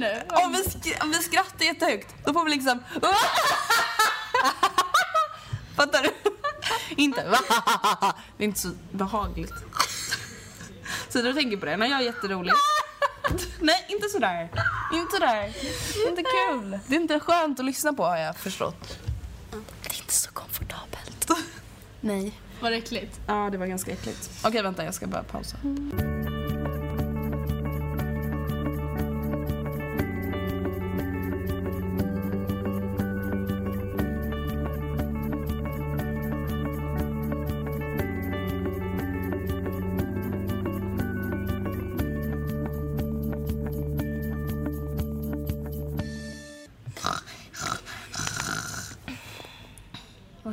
[0.00, 0.44] skriker nu.
[0.44, 2.82] Om vi, sk- om vi skrattar jättehögt, då får vi liksom...
[5.76, 6.10] Fattar du?
[7.02, 7.20] inte
[8.36, 9.52] Det är inte så behagligt.
[11.08, 12.52] Så du tänker på det när jag är jätterolig.
[13.60, 14.48] Nej, inte sådär.
[14.94, 15.52] Inte sådär.
[16.08, 16.78] Inte kul.
[16.86, 18.98] Det är inte skönt att lyssna på har jag förstått.
[19.82, 21.30] Det är inte så komfortabelt.
[22.00, 22.40] Nej.
[22.60, 23.20] Var det äckligt?
[23.26, 24.30] Ja, det var ganska äckligt.
[24.44, 25.56] Okej, vänta, jag ska bara pausa.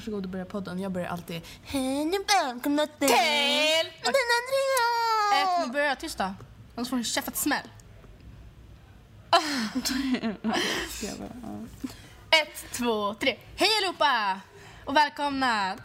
[0.06, 0.80] Varsågod och börja podden.
[0.80, 1.42] Jag börjar alltid...
[1.64, 3.08] Hej och välkomna till...
[3.08, 3.18] Till-
[4.04, 5.44] Den Andrea!
[5.44, 6.34] Ett, nu börjar jag tyst då.
[6.76, 7.68] Annars får du en käftat smäll.
[12.42, 13.38] Ett, två, tre.
[13.56, 14.40] Hej allihopa!
[14.86, 15.76] Och välkomna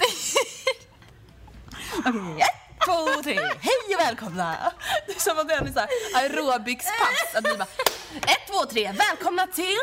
[1.98, 3.34] Okej, ett, två, tre.
[3.38, 4.72] Hej och välkomna!
[5.06, 5.78] Det är som att det är en
[6.16, 7.34] aerobicspass.
[7.34, 7.66] Att vi bara...
[8.16, 8.92] Ett, två, tre.
[8.92, 9.76] Välkomna till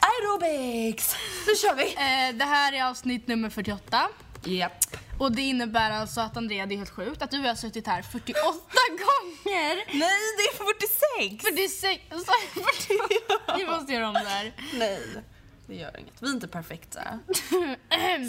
[0.00, 1.16] aerobics!
[1.46, 1.84] Nu kör vi!
[1.94, 4.08] Eh, det här är avsnitt nummer 48.
[4.44, 4.72] Japp.
[5.18, 8.02] Och det innebär alltså att Andrea, det är helt sjukt att du har suttit här
[8.02, 8.38] 48
[8.88, 9.76] gånger.
[9.98, 10.56] Nej, det är
[11.28, 11.44] 46!
[11.44, 13.56] 46, sa jag 48?
[13.58, 14.52] Vi måste göra om det här.
[14.74, 15.00] Nej,
[15.66, 16.22] det gör inget.
[16.22, 17.00] Vi är inte perfekta.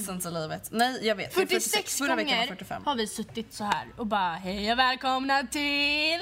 [0.05, 0.67] Sånt är livet.
[0.71, 1.35] Nej, jag vet.
[1.35, 2.83] Det är 46 Förra veckan var gånger 45.
[2.85, 6.21] har vi suttit så här och bara hej och välkomna till...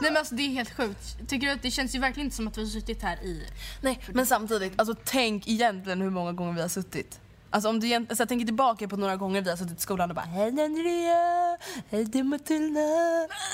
[0.00, 1.28] Nej men alltså det är helt sjukt.
[1.28, 3.46] Tycker du att det känns ju verkligen inte som att vi har suttit här i...
[3.80, 7.20] Nej, men samtidigt, alltså tänk egentligen hur många gånger vi har suttit.
[7.54, 10.10] Alltså om du alltså, jag tänker tillbaka på några gånger vi har suttit i skolan
[10.10, 11.56] och bara Hej Andrea,
[11.90, 12.80] hej det är Matilda.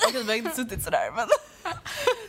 [0.07, 1.27] Okej vi har inte suttit sådär men.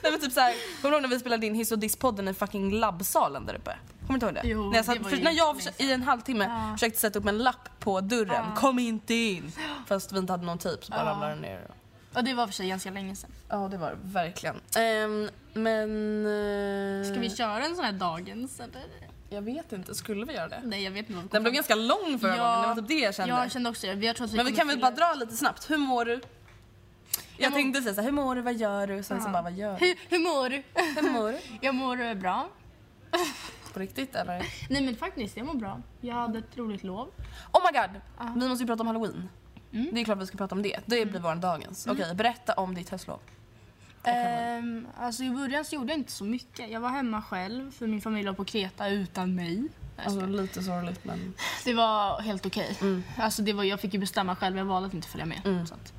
[0.03, 2.35] Nej men typ såhär, kommer du ihåg när vi spelade in Hiss och Diss-podden i
[2.35, 3.77] fucking labbsalen där uppe?
[4.07, 4.49] Kommer du inte ihåg det?
[4.49, 7.39] Jo, när jag, satt, det för, när jag i en halvtimme försökte sätta upp en
[7.39, 9.53] lapp på dörren, kom inte in.
[9.87, 11.67] Fast vi inte hade någon tejp så bara ramlade den ner.
[12.15, 13.31] Och det var för sig ganska länge sedan.
[13.49, 14.57] Ja det var det verkligen.
[14.77, 16.27] Ehm, men...
[16.27, 18.83] eh, Ska vi köra en sån här dagens eller?
[19.33, 20.61] Jag vet inte, skulle vi göra det?
[20.65, 22.95] Nej jag vet inte Den blev ganska lång förra Ja, gången, det var typ det
[22.95, 23.35] jag kände.
[23.35, 24.07] Jag kände också det.
[24.07, 25.71] Jag tror att vi Men vi kan väl bara dra lite snabbt.
[25.71, 26.21] Hur mår du?
[27.37, 29.03] Jag mår- tänkte säga såhär, hur mår du, vad gör du?
[29.03, 29.87] Sen så bara, vad gör du?
[29.87, 30.63] Hur, hur mår du?
[31.01, 31.39] Hur mår du?
[31.61, 32.49] Jag mår eh, bra.
[33.73, 34.47] På riktigt eller?
[34.71, 35.81] Nej men faktiskt, jag mår bra.
[36.01, 37.09] Jag hade ett roligt lov.
[37.53, 38.01] Oh my god!
[38.43, 39.29] Vi måste ju prata om halloween.
[39.71, 40.81] Det är klart vi ska prata om det.
[40.87, 41.87] Det blir vår dagens.
[41.87, 43.19] Okej, berätta om ditt höstlov.
[44.05, 46.71] Ehm, alltså i början så gjorde jag inte så mycket.
[46.71, 49.69] Jag var hemma själv för min familj var på Kreta utan mig.
[50.05, 51.35] Alltså lite sorgligt men...
[51.65, 52.77] Det var helt okej.
[53.19, 55.41] Alltså det var, jag fick ju bestämma själv, jag valde att inte följa med.
[55.69, 55.93] Så att,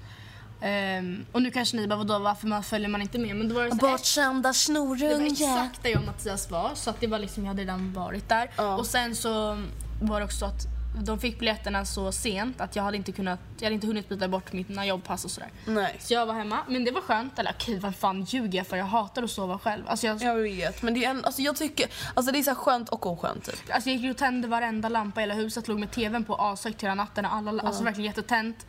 [0.61, 3.35] ehm, och nu kanske ni bara, vadå varför man följer man inte med?
[3.35, 5.27] Men då var det så här, Bortskämda det var snorunge.
[5.31, 8.29] exakt där jag och Mattias var, så att det var liksom, jag hade redan varit
[8.29, 8.49] där.
[8.77, 9.63] Och sen så
[10.01, 13.65] var det också att de fick biljetterna så sent att jag hade inte kunnat, jag
[13.65, 15.49] hade inte hunnit byta bort mina jobbpass och sådär.
[15.67, 15.95] Nej.
[15.99, 17.39] Så jag var hemma, men det var skönt.
[17.39, 18.77] Eller okej, vad fan ljuger jag för?
[18.77, 19.83] Jag hatar att sova själv.
[19.87, 22.55] Alltså jag, Jag vet, men det är en, alltså jag tycker, alltså det är så
[22.55, 23.55] skönt och oskönt typ.
[23.73, 26.83] alltså jag gick och tände varenda lampa i hela huset, låg med tvn på ashögt
[26.83, 27.25] hela natten.
[27.25, 28.65] och Alla, Alltså verkligen jättetänt.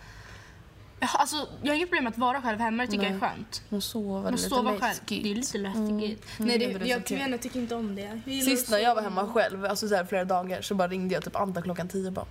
[1.00, 3.20] Ja, alltså, jag har inget problem med att vara själv hemma, det tycker jag är
[3.20, 3.62] skönt.
[3.70, 5.22] Och sova, Men lite sova själv, läskigt.
[5.22, 6.24] det är lite läskigt.
[6.38, 7.18] Nej, det, det är så jag, kul.
[7.18, 8.20] jag, jag tycker inte om det.
[8.24, 11.14] Jag Sist när jag var hemma själv, alltså så här flera dagar, så bara ringde
[11.14, 12.26] jag typ Anta klockan tio och bara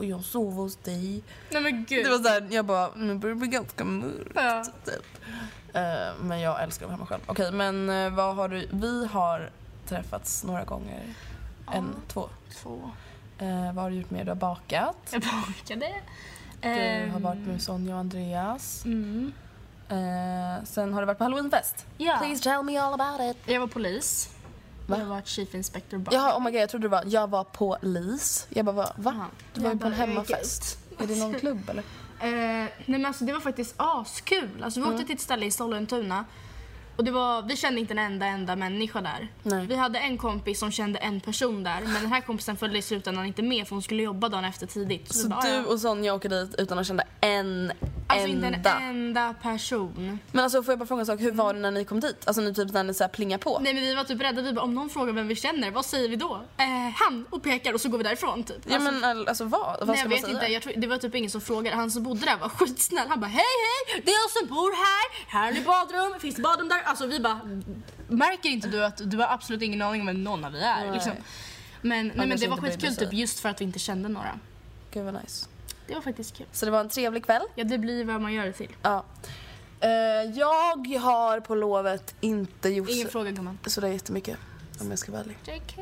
[0.00, 1.22] Får jag sova hos dig?
[1.50, 2.04] Nej men gud.
[2.04, 4.30] Det var såhär, jag bara, nu börjar det bli ganska mörkt.
[4.34, 4.64] Ja.
[4.84, 5.24] Typ.
[5.72, 5.82] Eh,
[6.22, 7.22] men jag älskar att vara hemma själv.
[7.26, 9.50] Okej, men eh, vad har du, vi har
[9.86, 11.02] träffats några gånger.
[11.72, 12.28] En, två.
[12.62, 12.90] Två.
[13.38, 14.24] Eh, vad har du gjort mer?
[14.24, 14.96] Du har bakat.
[15.10, 15.94] Jag bakade.
[16.60, 18.84] Du har Ehm, varit med Sonja och Andreas.
[18.84, 19.32] Mm.
[19.88, 21.86] Eh, sen har du varit på halloweenfest.
[21.98, 22.16] Ja.
[22.18, 23.36] Please tell me all about it.
[23.52, 24.30] Jag var polis.
[24.86, 24.98] Va?
[24.98, 26.04] Jag varit chief inspector.
[26.10, 28.46] Jaha, oh my god, jag trodde det var jag var på LIS.
[28.50, 28.92] Jag bara, va?
[28.96, 29.26] va?
[29.54, 30.78] Du var ju på en hemmafest.
[30.98, 31.82] Är det någon klubb eller?
[32.22, 34.62] Eh, nej men alltså det var faktiskt askul.
[34.62, 36.24] Alltså vi åkte till ett ställe i Sollentuna.
[37.00, 39.28] Och det var, vi kände inte en enda enda människa där.
[39.42, 39.66] Nej.
[39.66, 42.82] Vi hade en kompis som kände en person där men den här kompisen följde i
[42.82, 45.14] slutändan inte med för hon skulle jobba dagen efter tidigt.
[45.14, 47.72] Så vi bara, du och Sonja åker dit utan att känna en
[48.06, 48.74] Alltså inte enda.
[48.80, 50.18] en enda person.
[50.32, 52.16] Men alltså får jag bara fråga en sak, hur var det när ni kom dit?
[52.28, 53.58] Alltså ni typ när ni så plingar på?
[53.62, 55.84] Nej men vi var typ rädda, vi bara, om någon frågar vem vi känner, vad
[55.84, 56.40] säger vi då?
[56.58, 58.56] Eh, han och pekar och så går vi därifrån typ.
[58.66, 59.78] Ja men all- alltså vad?
[59.78, 60.32] Vad Nej, jag vet säga?
[60.34, 61.76] inte, jag tror, det var typ ingen som frågade.
[61.76, 63.08] Han som bodde där var skitsnäll.
[63.08, 63.44] Han bara hej
[63.88, 65.26] hej, det är jag som bor här.
[65.40, 66.82] Här är det badrum, finns det badrum där?
[66.90, 67.40] Alltså vi bara,
[68.08, 70.92] märker inte du att du har absolut ingen aning om vem någon av vi är?
[70.92, 71.12] Liksom.
[71.82, 74.38] Men, nej, men det var skitkul typ just för att vi inte kände några.
[74.90, 75.46] Gud vad nice.
[75.86, 76.46] Det var faktiskt kul.
[76.52, 77.42] Så det var en trevlig kväll?
[77.54, 78.76] Ja det blir vad man gör det till.
[78.82, 79.04] Ja.
[79.80, 79.88] Eh,
[80.38, 83.58] jag har på lovet inte gjort Ingen så, fråga gumman.
[83.66, 84.36] så det är jättemycket.
[84.80, 85.36] Om jag ska vara ärlig.
[85.46, 85.76] JK.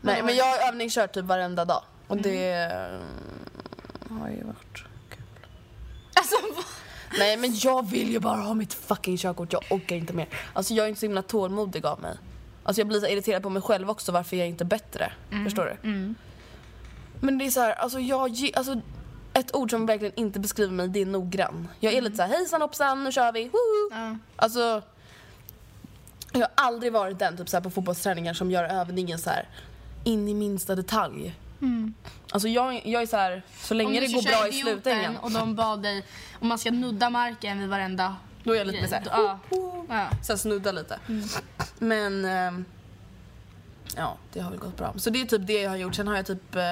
[0.00, 1.82] Nej men jag har övningskört typ varenda dag.
[2.06, 2.22] Och Mm.
[2.22, 4.72] det eh, har ju varit
[5.10, 5.22] kul.
[6.14, 6.36] Alltså?
[7.18, 10.28] Nej men jag vill ju bara ha mitt fucking körkort, jag orkar inte mer.
[10.52, 12.16] Alltså jag är inte så himla tålmodig av mig.
[12.62, 15.12] Alltså jag blir så irriterad på mig själv också varför jag inte är bättre.
[15.30, 15.44] Mm.
[15.44, 15.88] Förstår du?
[17.20, 18.80] Men det är så här, alltså jag alltså
[19.32, 21.68] ett ord som verkligen inte beskriver mig det är noggrann.
[21.80, 23.90] Jag är lite så här, hejsan hoppsan nu kör vi, woho!
[23.90, 24.16] Ja.
[24.36, 24.82] Alltså
[26.32, 29.48] jag har aldrig varit den typ så här, på fotbollsträningar som gör övningen så här
[30.04, 31.34] in i minsta detalj.
[32.30, 35.16] Alltså jag, jag är så här, så Om länge det går bra i slutändan.
[35.16, 36.04] och de bad dig
[36.40, 38.90] om man ska nudda marken vid varenda Då är jag lite grej.
[38.90, 39.38] mer så här, Ja.
[39.88, 40.06] Ja.
[40.22, 40.98] så här snudda lite.
[41.08, 41.28] Mm.
[41.78, 42.64] Men ehm,
[43.96, 44.92] ja, det har väl gått bra.
[44.96, 45.94] Så det är typ det jag har gjort.
[45.94, 46.62] Sen har jag typ eh,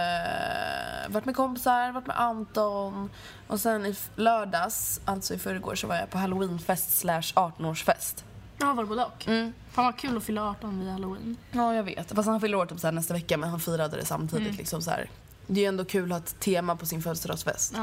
[1.09, 3.11] varit med kompisar, varit med Anton
[3.47, 8.25] och sen i lördags, alltså i förrgår, så var jag på halloweenfest slash 18-årsfest.
[8.59, 9.29] Jag har varit både och.
[9.29, 9.53] Mm.
[9.71, 11.37] Fan vad kul att fylla 18 vid halloween.
[11.53, 12.13] Ja, jag vet.
[12.13, 14.47] Fast han fyller år typ så här nästa vecka men han firade det samtidigt.
[14.47, 14.57] Mm.
[14.57, 15.11] Liksom så här.
[15.47, 17.75] Det är ju ändå kul att ha ett tema på sin födelsedagsfest.
[17.77, 17.83] Ja.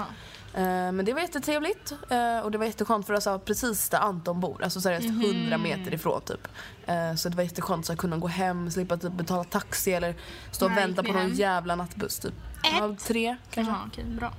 [0.59, 3.99] Eh, men det var jättetrevligt eh, och det var jätteskönt för oss var precis där
[3.99, 5.21] Anton bor, alltså seriöst Mhm.
[5.25, 6.47] 100 meter ifrån typ.
[6.85, 10.15] Eh, så det var jätteskönt att kunna gå hem, slippa typ betala taxi eller
[10.51, 11.33] stå och vänta på någon hem?
[11.33, 12.33] jävla nattbuss typ.
[12.63, 12.79] Ett.
[12.79, 13.71] Halv tre kanske.
[13.73, 14.33] Jaha, okej, bra.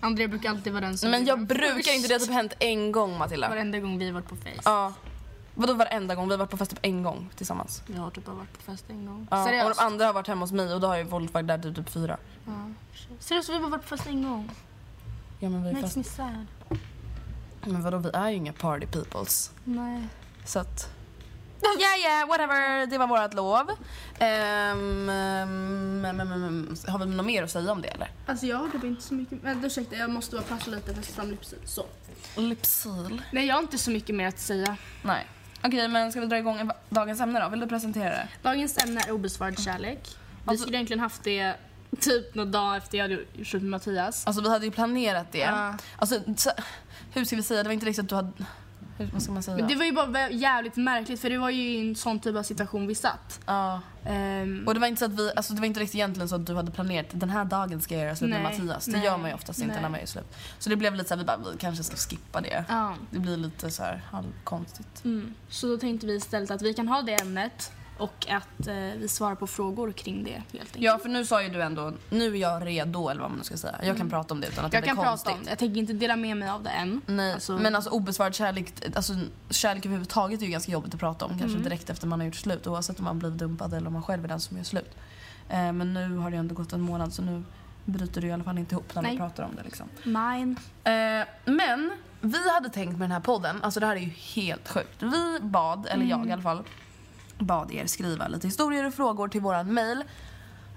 [0.00, 1.10] Andrea brukar alltid vara den som...
[1.10, 3.48] Men jag brukar inte, det har typ hänt en gång Matilda.
[3.48, 4.62] Varenda gång vi varit på fest.
[4.64, 4.92] Ja.
[5.54, 6.28] Vadå varenda gång?
[6.28, 7.82] Vi har varit på fest typ en gång tillsammans.
[7.86, 9.26] Jag har typ bara varit på fest en gång.
[9.30, 9.42] Ja.
[9.42, 9.78] Och Seriöst?
[9.78, 11.88] de andra har varit hemma hos mig och då har jag varit där till typ
[11.90, 12.16] fyra.
[12.46, 12.52] Ja.
[13.18, 14.50] Seriöst, vi har bara varit på fest en gång.
[15.40, 15.96] Ja men vi är Makes fest.
[15.96, 16.46] me sad.
[17.64, 19.52] Men vadå vi är ju inga party peoples.
[19.64, 20.08] Nej.
[20.44, 20.90] Så att...
[21.62, 22.86] Ja, ja, whatever.
[22.86, 23.70] Det var vårt lov.
[24.18, 28.10] Men, men, men, har vi något mer att säga om det eller?
[28.26, 29.44] Alltså jag har typ inte så mycket...
[29.44, 31.58] Vänta ursäkta, jag måste bara prata lite för att fram Lypsyl.
[31.64, 31.86] Så.
[32.36, 33.22] Lypsyl?
[33.32, 34.76] Nej, jag har inte så mycket mer att säga.
[35.02, 35.26] Nej.
[35.64, 37.48] Okej, men ska vi dra igång dagens ämne då?
[37.48, 38.28] Vill du presentera det?
[38.42, 40.00] Dagens ämne är obesvarad kärlek.
[40.04, 41.54] Vi Alltså- skulle egentligen haft det
[42.00, 44.26] typ någon dag efter jag hade gjort slut med Mattias.
[44.26, 45.38] Alltså vi hade ju planerat det.
[45.38, 45.74] Ja.
[45.96, 46.50] Alltså, så,
[47.12, 47.62] hur ska vi säga?
[47.62, 48.32] Det var inte riktigt att du hade...
[49.12, 49.56] Vad ska man säga?
[49.56, 52.36] Men det var ju bara jävligt märkligt för det var ju i en sån typ
[52.36, 53.40] av situation vi satt.
[53.46, 53.80] Ja.
[54.06, 56.34] Ehm, Och det var inte så att vi, alltså det var inte riktigt egentligen så
[56.34, 58.84] att du hade planerat den här dagen ska jag göra slut med Mattias.
[58.84, 59.82] Det nej, gör man ju oftast inte nej.
[59.82, 60.36] när man gör slut.
[60.58, 62.64] Så det blev lite så här, vi bara, vi kanske ska skippa det.
[62.68, 62.94] ja.
[63.10, 65.04] Det blir lite så här halvkonstigt.
[65.04, 65.34] Mm.
[65.48, 69.08] Så då tänkte vi istället att vi kan ha det ämnet och att eh, vi
[69.08, 70.76] svarar på frågor kring det helt enkelt.
[70.78, 73.44] Ja, för nu sa ju du ändå, nu är jag redo eller vad man nu
[73.44, 73.76] ska säga.
[73.82, 75.26] Jag kan prata om det utan att jag det kan blir konstigt.
[75.26, 75.50] prata om det.
[75.50, 77.00] Jag tänker inte dela med mig av det än.
[77.06, 79.12] Nej, Alltså- men alltså obesvarad kärlek, alltså
[79.50, 81.30] kärlek överhuvudtaget är ju ganska jobbigt att prata om.
[81.30, 81.40] Mm.
[81.42, 84.02] Kanske direkt efter man har gjort slut oavsett om man blivit dumpad eller om man
[84.02, 84.90] själv är den som gör slut.
[85.48, 87.42] Eh, men nu har det ju ändå gått en månad så nu
[87.84, 89.18] bryter det i alla fall inte ihop när man Nej.
[89.18, 89.88] pratar om det liksom.
[90.04, 90.56] Mine.
[90.84, 91.90] Eh, men
[92.20, 95.02] vi hade tänkt med den här podden, alltså det här är ju helt sjukt.
[95.02, 96.28] Vi bad, eller jag Mm.
[96.28, 96.62] i alla fall,
[97.38, 100.04] bad er skriva lite historier och frågor till våran mail.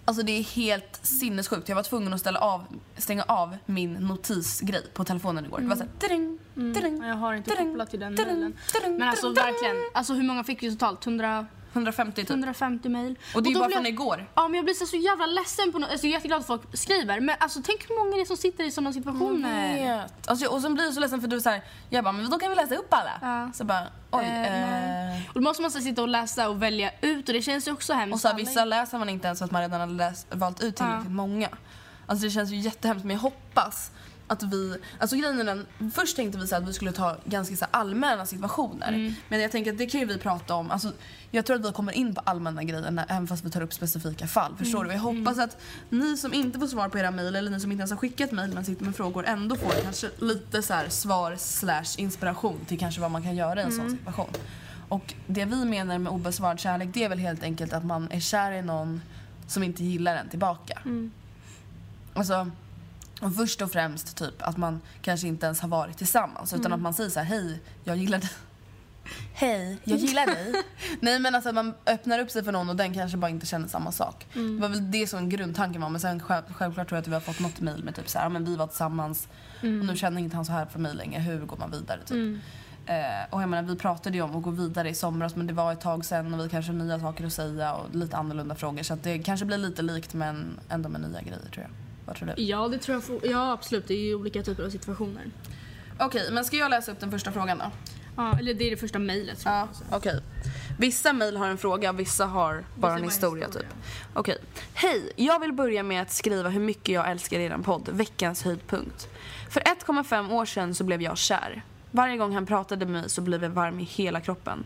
[0.05, 1.69] Alltså det är helt sinnessjukt.
[1.69, 2.65] Jag var tvungen att ställa av,
[2.97, 5.59] stänga av min notisgrej på telefonen igår.
[5.59, 5.91] Det var såhär...
[5.99, 7.03] dring, Mm.
[7.03, 8.53] Jag har inte dring, kopplat till den mailen.
[8.83, 11.05] Men alltså verkligen, alltså hur många fick vi totalt?
[11.05, 12.29] 100, 150 typ.
[12.29, 13.19] 150 mail.
[13.35, 14.29] Och det är då bara blir från igår.
[14.35, 16.47] Ja men jag blir så, så jävla ledsen på något, alltså jag är jätteglad att
[16.47, 19.77] folk skriver men alltså tänk hur många det är som sitter i sådana situationer.
[19.77, 20.27] Jag vet.
[20.27, 22.39] Alltså, och sen blir jag så ledsen för du är såhär, jag bara, men då
[22.39, 23.19] kan vi läsa upp alla.
[23.21, 23.51] Ja.
[23.53, 24.23] Så bara, oj.
[24.23, 25.00] Eh, eh.
[25.27, 27.71] Och då måste man så sitta och läsa och välja ut och det känns ju
[27.71, 28.13] också hemskt.
[28.13, 30.61] Och så här, vissa läser man inte ens för att man redan har läst, valt
[30.63, 31.49] ut tillräckligt många.
[32.05, 33.91] Alltså det känns ju jättehemskt men jag hoppas
[34.27, 37.55] att vi, alltså grejen är den, först tänkte vi så att vi skulle ta ganska
[37.55, 39.15] så allmänna situationer.
[39.29, 40.91] Men jag tänker att det kan ju vi prata om, alltså
[41.31, 43.73] jag tror att vi kommer in på allmänna grejer när- även fast vi tar upp
[43.73, 44.55] specifika fall.
[44.57, 44.91] Förstår du?
[44.91, 45.57] Jag hoppas att
[45.89, 48.31] ni som inte får svar på era mejl eller ni som inte ens har skickat
[48.31, 53.01] mejl men sitter med frågor ändå får kanske lite så svar slash inspiration till kanske
[53.01, 54.29] vad man kan göra i en sån situation.
[54.91, 58.19] Och det vi menar med obesvarad kärlek det är väl helt enkelt att man är
[58.19, 59.01] kär i någon
[59.47, 60.81] som inte gillar en tillbaka.
[62.13, 62.51] Alltså,
[63.21, 66.79] och först och främst typ att man kanske inte ens har varit tillsammans utan att
[66.81, 68.29] man säger så här: hej, jag gillar dig.
[69.33, 70.53] Hej, jag gillar dig.
[70.99, 73.45] Nej men alltså att man öppnar upp sig för någon och den kanske bara inte
[73.45, 74.27] känner samma sak.
[74.33, 77.13] Det var väl det som grundtanken var men sen själv, självklart tror jag att vi
[77.13, 79.27] har fått något mejl med typ så här, "Ja, men vi var tillsammans
[79.59, 82.17] och nu känner inte han så här för mig längre, hur går man vidare typ.
[82.85, 82.95] Eh,
[83.29, 85.73] och jag menar vi pratade ju om att gå vidare i somras men det var
[85.73, 88.83] ett tag sen och vi kanske har nya saker att säga och lite annorlunda frågor
[88.83, 91.71] så att det kanske blir lite likt men ändå med nya grejer tror jag.
[92.05, 92.43] Vad tror du?
[92.43, 93.31] Ja, det tror jag.
[93.31, 93.87] Ja, absolut.
[93.87, 95.23] Det är ju olika typer av situationer.
[95.99, 97.71] Okej, men ska jag läsa upp den första frågan då?
[98.17, 99.39] Ja, eller det är det första mejlet.
[99.39, 99.67] tror jag.
[99.89, 100.21] Ja, okej.
[100.79, 103.69] Vissa mejl har en fråga, vissa har bara en historia, historia.
[103.69, 103.77] typ.
[104.13, 104.37] Okej.
[104.73, 109.07] Hej, jag vill börja med att skriva hur mycket jag älskar er podd, veckans höjdpunkt.
[109.49, 111.63] För 1,5 år sedan så blev jag kär.
[111.91, 114.65] Varje gång han pratade med mig så blev jag varm i hela kroppen.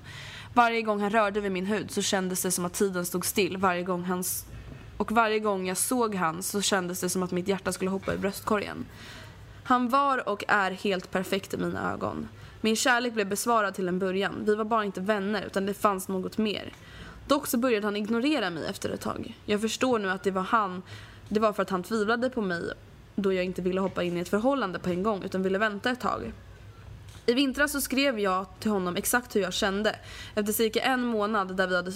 [0.53, 3.57] Varje gång han rörde vid min hud så kändes det som att tiden stod still.
[3.57, 4.45] Varje gång hans...
[4.97, 8.13] Och varje gång jag såg han så kändes det som att mitt hjärta skulle hoppa
[8.13, 8.85] i bröstkorgen.
[9.63, 12.27] Han var och är helt perfekt i mina ögon.
[12.61, 14.43] Min kärlek blev besvarad till en början.
[14.45, 16.73] Vi var bara inte vänner utan det fanns något mer.
[17.27, 19.37] Dock så började han ignorera mig efter ett tag.
[19.45, 20.81] Jag förstår nu att det var han,
[21.29, 22.71] det var för att han tvivlade på mig
[23.15, 25.89] då jag inte ville hoppa in i ett förhållande på en gång utan ville vänta
[25.89, 26.31] ett tag.
[27.25, 29.95] I vintras så skrev jag till honom exakt hur jag kände
[30.35, 31.91] efter cirka en månad där vi hade,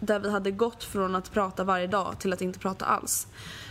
[0.00, 3.26] där vi hade gått från att prata varje dag till att inte prata alls.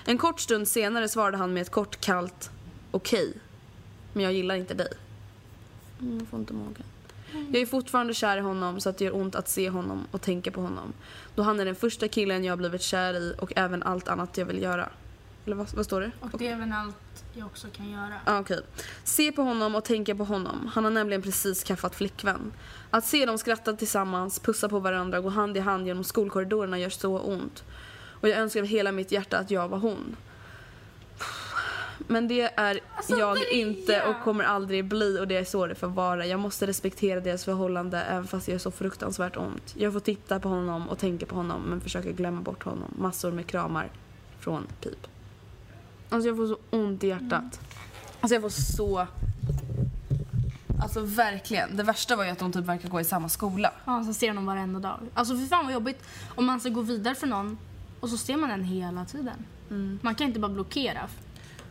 [0.05, 2.49] En kort stund senare svarade han med ett kort kallt
[2.91, 3.33] okej,
[4.13, 4.93] men jag gillar inte dig.
[6.01, 6.83] Mm, jag får inte magen.
[7.31, 10.21] Jag är fortfarande kär i honom så att det gör ont att se honom och
[10.21, 10.93] tänka på honom.
[11.35, 14.37] Då han är den första killen jag har blivit kär i och även allt annat
[14.37, 14.89] jag vill göra.
[15.47, 16.11] Eller vad, vad står det?
[16.19, 18.13] Och det är även allt jag också kan göra.
[18.25, 18.61] Ah, Okej.
[19.03, 20.71] Se på honom och tänka på honom.
[20.73, 22.51] Han har nämligen precis skaffat flickvän.
[22.89, 26.79] Att se dem skratta tillsammans, pussa på varandra och gå hand i hand genom skolkorridorerna
[26.79, 27.63] gör så ont.
[28.21, 30.15] Och jag önskar av hela mitt hjärta att jag var hon.
[31.97, 35.87] Men det är jag inte och kommer aldrig bli och det är så det får
[35.87, 36.25] vara.
[36.25, 39.73] Jag måste respektera deras förhållande även fast det gör så fruktansvärt ont.
[39.77, 42.93] Jag får titta på honom och tänka på honom men försöka glömma bort honom.
[42.97, 43.91] Massor med kramar
[44.39, 45.07] från Pip.
[46.09, 47.59] Alltså jag får så ont i hjärtat.
[48.21, 49.07] Alltså jag får så...
[50.81, 51.77] Alltså verkligen.
[51.77, 53.71] Det värsta var ju att de typ verkar gå i samma skola.
[53.85, 54.99] Ja, så ser honom varenda dag.
[55.13, 56.03] Alltså för fan vad jobbigt
[56.35, 57.57] om man ska gå vidare för någon
[57.99, 59.45] och så ser man den hela tiden.
[60.01, 61.07] Man kan inte bara blockera.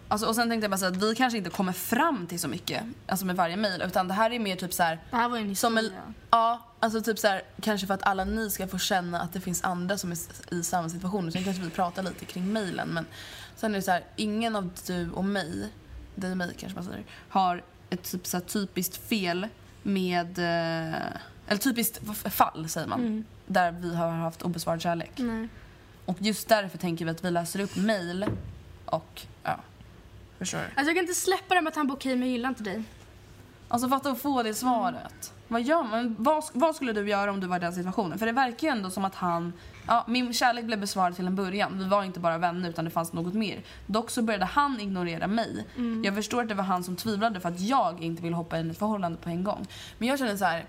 [0.08, 2.48] Alltså, och sen tänkte jag bara säga att vi kanske inte kommer fram till så
[2.48, 4.98] mycket alltså med varje mejl utan det här är mer typ så här.
[5.10, 6.02] Det här var ju en Som historia.
[6.06, 9.32] en, ja, alltså typ så här, kanske för att alla ni ska få känna att
[9.32, 10.18] det finns andra som är
[10.50, 11.32] i samma situation.
[11.32, 13.06] Sen kanske vi pratar lite kring mejlen men
[13.56, 15.72] sen är det så här, ingen av du och mig,
[16.14, 19.48] dig och mig kanske man säger, har ett typ så typiskt fel
[19.82, 21.00] med, eh,
[21.46, 25.12] eller typiskt fall säger man, där vi har haft obesvarad kärlek.
[25.16, 25.48] Nej.
[26.04, 28.26] Och just därför tänker vi att vi läser upp mejl
[28.84, 29.60] och ja,
[30.38, 30.64] förstår du?
[30.64, 32.62] Alltså jag kan inte släppa det med att han bara okej men jag gillar inte
[32.62, 32.82] dig.
[33.68, 35.32] Alltså fatta att få det svaret.
[35.48, 36.16] Vad gör man?
[36.18, 38.18] Vad, vad skulle du göra om du var i den situationen?
[38.18, 39.52] För det verkar ju ändå som att han...
[39.86, 41.78] Ja, min kärlek blev besvarad till en början.
[41.78, 43.62] Vi var inte bara vänner utan det fanns något mer.
[43.86, 45.66] Dock så började han ignorera mig.
[46.04, 48.66] Jag förstår att det var han som tvivlade för att jag inte ville hoppa in
[48.66, 49.66] i ett förhållande på en gång.
[49.98, 50.64] Men jag känner så här.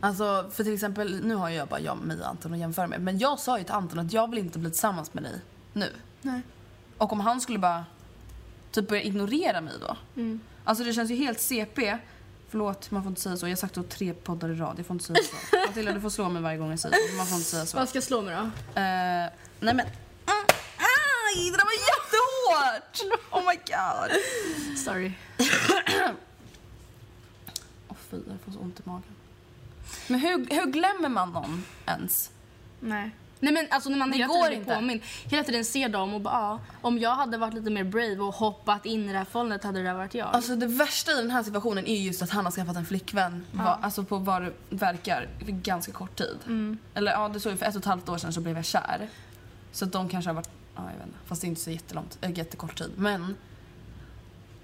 [0.00, 3.00] Alltså för till exempel, nu har jag bara jag, mig och Anton att jämföra med.
[3.00, 5.40] Men jag sa ju till Anton att jag vill inte bli tillsammans med dig
[5.72, 5.92] nu.
[6.22, 6.40] Nej.
[6.98, 7.84] Och om han skulle bara
[8.70, 9.96] typ börja ignorera mig då.
[10.16, 10.40] Mm.
[10.64, 11.98] Alltså det känns ju helt CP.
[12.50, 13.46] Förlåt, man får inte säga så.
[13.46, 14.78] Jag har sagt så tre poddar i rad.
[14.78, 15.56] Jag får inte säga så.
[15.68, 17.16] Matilda, du får slå mig varje gång jag säger så.
[17.16, 17.76] Man får inte säga så.
[17.76, 18.40] Vad ska jag slå mig då?
[18.40, 19.28] Eh,
[19.60, 19.80] nej men...
[19.80, 23.20] Mm, aj, det där var jättehårt!
[23.30, 24.10] Oh my god.
[24.78, 25.12] Sorry.
[27.88, 29.14] Åh fy, jag får så ont i magen.
[30.06, 32.30] Men hur, hur glömmer man någon ens?
[32.80, 33.10] Nej.
[33.40, 35.06] Nej men alltså när man Det hela går tiden inte.
[35.24, 38.34] hela tiden ser dem och bara ja, om jag hade varit lite mer brave och
[38.34, 40.28] hoppat in i det här förhållandet hade det där varit jag.
[40.28, 43.44] Alltså det värsta i den här situationen är just att han har skaffat en flickvän.
[43.52, 46.38] Va, alltså på vad det verkar, för ganska kort tid.
[46.94, 48.64] Eller ja, det såg ju för ett och ett halvt år sedan så blev jag
[48.64, 49.08] kär.
[49.72, 51.70] Så att de kanske har varit, ja jag vet inte, fast det är inte så
[51.70, 52.90] jättelångt, äh, jättekort tid.
[52.96, 53.36] Men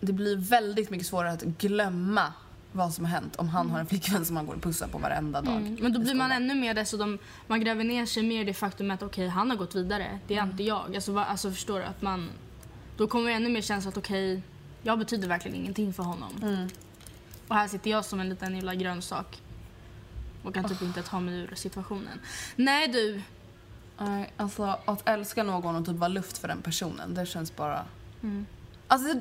[0.01, 2.33] det blir väldigt mycket svårare att glömma
[2.73, 4.99] vad som har hänt om han har en flickvän som han går och pussar på
[4.99, 5.57] varenda dag.
[5.57, 5.77] Mm.
[5.81, 8.91] Men då blir man ännu mer dessutom, man gräver ner sig mer i det faktum
[8.91, 10.51] att okej han har gått vidare, det är Mm.
[10.51, 10.95] inte jag.
[10.95, 12.31] Alltså, va, alltså förstår du att man,
[12.97, 14.43] då kommer ännu mer känsla att okej
[14.83, 16.69] Jag betyder verkligen ingenting för honom.
[17.49, 19.43] Och här sitter jag som en liten jävla grönsak.
[20.43, 22.21] Och kan typ inte ta mig ur situationen.
[22.57, 23.23] Nej du,
[23.99, 27.85] Nej, alltså att älska någon och typ vara luft för den personen, det känns bara...
[28.23, 28.47] Mm.
[28.89, 29.21] Alltså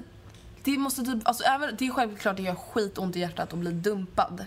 [0.65, 3.59] det, måste typ, alltså även, det är självklart att det gör skitont i hjärtat att
[3.59, 4.45] bli dumpad.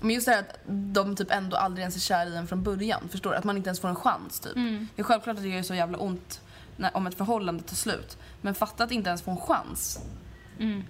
[0.00, 2.62] Men just det här att de typ ändå aldrig ens är kär i en från
[2.62, 3.36] början, förstår du?
[3.36, 4.56] Att man inte ens får en chans typ.
[4.56, 4.88] Mm.
[4.96, 6.40] Det är självklart att det gör så jävla ont
[6.76, 8.18] när, om ett förhållande tar slut.
[8.40, 9.98] Men fatta att inte ens få en chans.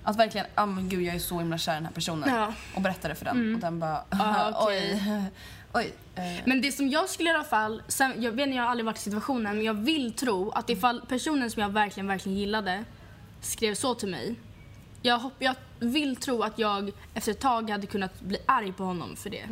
[0.02, 2.22] Att verkligen, ah men gud jag är så himla kär i den här personen.
[2.28, 2.34] Mm.
[2.40, 2.44] Ja.
[2.44, 2.54] Mm.
[2.74, 5.02] Och berätta det för den och den bara, Ah, okej.
[5.06, 5.30] oj,
[5.72, 5.94] oj.
[6.14, 8.70] Eh, Men det som jag skulle i alla fall, sen, jag vet inte, jag har
[8.70, 12.38] aldrig varit i situationen, men jag vill tro att ifall personen som jag verkligen, verkligen
[12.38, 12.84] gillade
[13.46, 14.34] skrev så till mig.
[15.02, 18.84] Jag, hopp, jag vill tro att jag efter ett tag hade kunnat bli arg på
[18.84, 19.44] honom för det.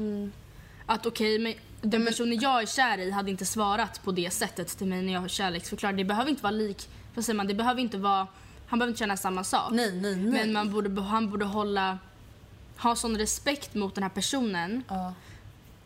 [0.86, 4.78] Att okej, men den personen jag är kär i hade inte svarat på det sättet
[4.78, 5.98] till mig när jag kärleksförklarade.
[5.98, 8.26] Det behöver inte vara lik, vad säger man, det behöver inte vara,
[8.66, 9.72] han behöver inte känna samma sak.
[9.72, 10.32] Nej, nej, nej.
[10.32, 11.98] Men man borde, han borde hålla,
[12.76, 15.14] ha sån respekt mot den här personen ja.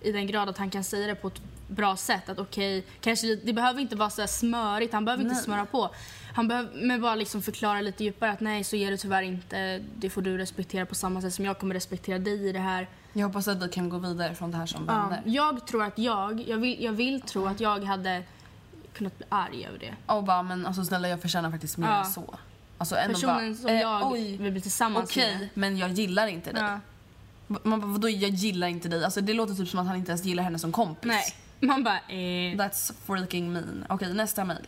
[0.06, 2.28] I den grad att han kan säga det på ett bra sätt.
[2.28, 5.44] Att okej, kanske det behöver inte vara så smörigt, han behöver inte Nej.
[5.44, 5.90] smöra på.
[6.34, 9.82] Han behöver men bara liksom förklara lite djupare att nej så är det tyvärr inte.
[9.96, 12.88] Det får du respektera på samma sätt som jag kommer respektera dig i det här.
[13.12, 15.22] Jag hoppas att vi kan gå vidare från det här som Ja, vänner.
[15.26, 18.22] jag tror att jag, jag vill, jag vill tro att jag hade
[18.92, 19.94] kunnat bli arg över det.
[20.12, 21.98] Och bara, men alltså snälla jag förtjänar faktiskt mer Ja.
[22.04, 22.34] än så.
[22.78, 25.48] Alltså ändå Personen bara, som eh, jag oj, vill bli tillsammans okej, med.
[25.54, 26.62] men jag gillar inte dig.
[26.62, 26.80] Ja.
[27.46, 29.04] Man bara, vadå jag gillar inte dig?
[29.04, 31.08] Alltså det låter typ som att han inte ens gillar henne som kompis.
[31.08, 31.24] Nej,
[31.60, 32.56] man bara eh.
[32.56, 33.84] That's freaking mean.
[33.88, 34.66] Okej, nästa mail.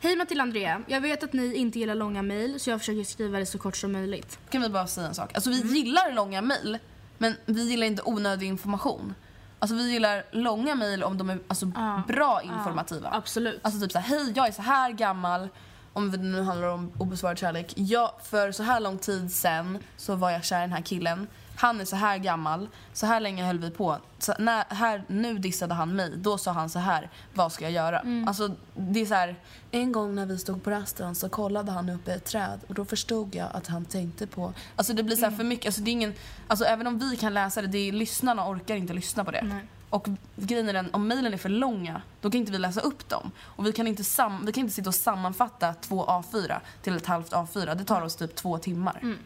[0.00, 3.38] Hej Matilda Andrea, jag vet att ni inte gillar långa mejl så jag försöker skriva
[3.38, 4.38] det så kort som möjligt.
[4.50, 5.34] Kan vi bara säga en sak?
[5.34, 5.74] Alltså vi Mm.
[5.74, 6.78] gillar långa mail,
[7.18, 9.14] men vi gillar inte onödig information.
[9.58, 12.02] Alltså vi gillar långa mail om de är alltså, Ja.
[12.08, 13.08] bra informativa.
[13.12, 13.60] Absolut.
[13.62, 15.48] Alltså typ såhär, hej jag är så här gammal,
[15.96, 17.72] om det nu handlar om obesvarad kärlek.
[17.76, 21.26] Jag, för så här lång tid sen så var jag kär i den här killen.
[21.56, 23.96] Han är så här gammal, så här länge höll vi på.
[24.18, 27.72] Så när, här, nu dissade han mig, då sa han så här, vad ska jag
[27.72, 28.04] göra?
[28.26, 29.36] Alltså det är så här,
[29.70, 32.74] en gång när vi stod på rasten så kollade han upp i ett träd och
[32.74, 34.52] då förstod jag att han tänkte på...
[34.76, 36.14] Alltså det blir så här för mycket, alltså det är ingen...
[36.48, 39.42] Alltså även om vi kan läsa det, det är, lyssnarna orkar inte lyssna på det.
[39.42, 39.66] Nej.
[39.90, 43.08] Och grejen är den, om mejlen är för långa, då kan inte vi läsa upp
[43.08, 43.30] dem.
[43.42, 47.06] Och vi kan inte, sam, vi kan inte sitta och sammanfatta två A4 till ett
[47.06, 47.74] halvt A4.
[47.74, 49.16] Det tar oss typ två timmar.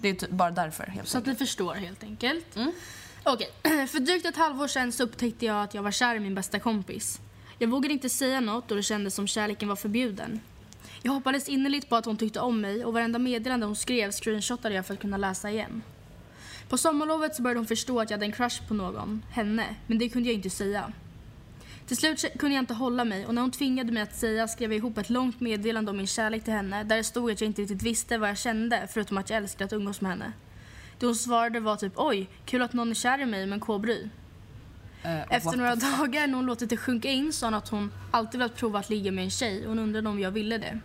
[0.00, 1.40] Det är typ bara därför helt Så att enkelt.
[1.40, 2.56] ni förstår helt enkelt.
[2.56, 2.72] Mm.
[3.24, 3.50] Okej,
[3.88, 6.58] för drygt ett halvår sedan så upptäckte jag att jag var kär i min bästa
[6.58, 7.20] kompis.
[7.58, 10.40] Jag vågade inte säga något och det kändes som kärleken var förbjuden.
[11.02, 14.74] Jag hoppades innerligt på att hon tyckte om mig och varenda meddelande hon skrev screenshotade
[14.74, 15.82] jag för att kunna läsa igen.
[16.72, 19.98] På sommarlovet så började hon förstå att jag hade en crush på någon, henne, men
[19.98, 20.92] det kunde jag inte säga.
[21.86, 24.72] Till slut kunde jag inte hålla mig och när hon tvingade mig att säga skrev
[24.72, 27.48] jag ihop ett långt meddelande om min kärlek till henne där det stod att jag
[27.48, 30.32] inte riktigt visste vad jag kände förutom att jag älskade att umgås med henne.
[30.98, 34.08] Det hon svarade var typ oj, kul att någon är kär i mig men kobry.
[35.02, 38.40] Eh, Efter några dagar när hon låtit det sjunka in sa hon att hon alltid
[38.40, 40.80] velat prova att ligga med en tjej och hon undrade om jag ville det.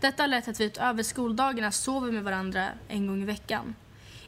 [0.00, 3.74] Detta har lett till att vi utöver skoldagarna sover med varandra en gång i veckan.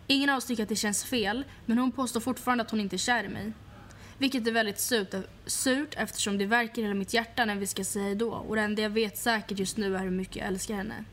[0.06, 2.96] Ingen av oss tycker att det känns fel, men hon påstår fortfarande att hon inte
[2.96, 3.52] är kär i mig.
[4.18, 5.14] Vilket är väldigt surt,
[5.46, 8.82] surt eftersom det verkar hela mitt hjärta när vi ska säga hejdå och det enda
[8.82, 11.04] jag vet säkert just nu är hur mycket jag älskar henne.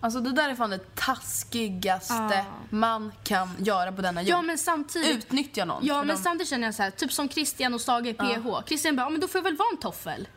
[0.00, 2.44] Alltså det där är fan det taskigaste Ja.
[2.70, 4.30] man kan göra på denna jord.
[4.30, 5.86] Ja men samtidigt Utnyttja någon.
[5.86, 8.66] Ja men de- samtidigt känner jag så här, typ som Christian och Saga i PH.
[8.66, 10.28] Christian bara, ja, men då får jag väl vara en toffel.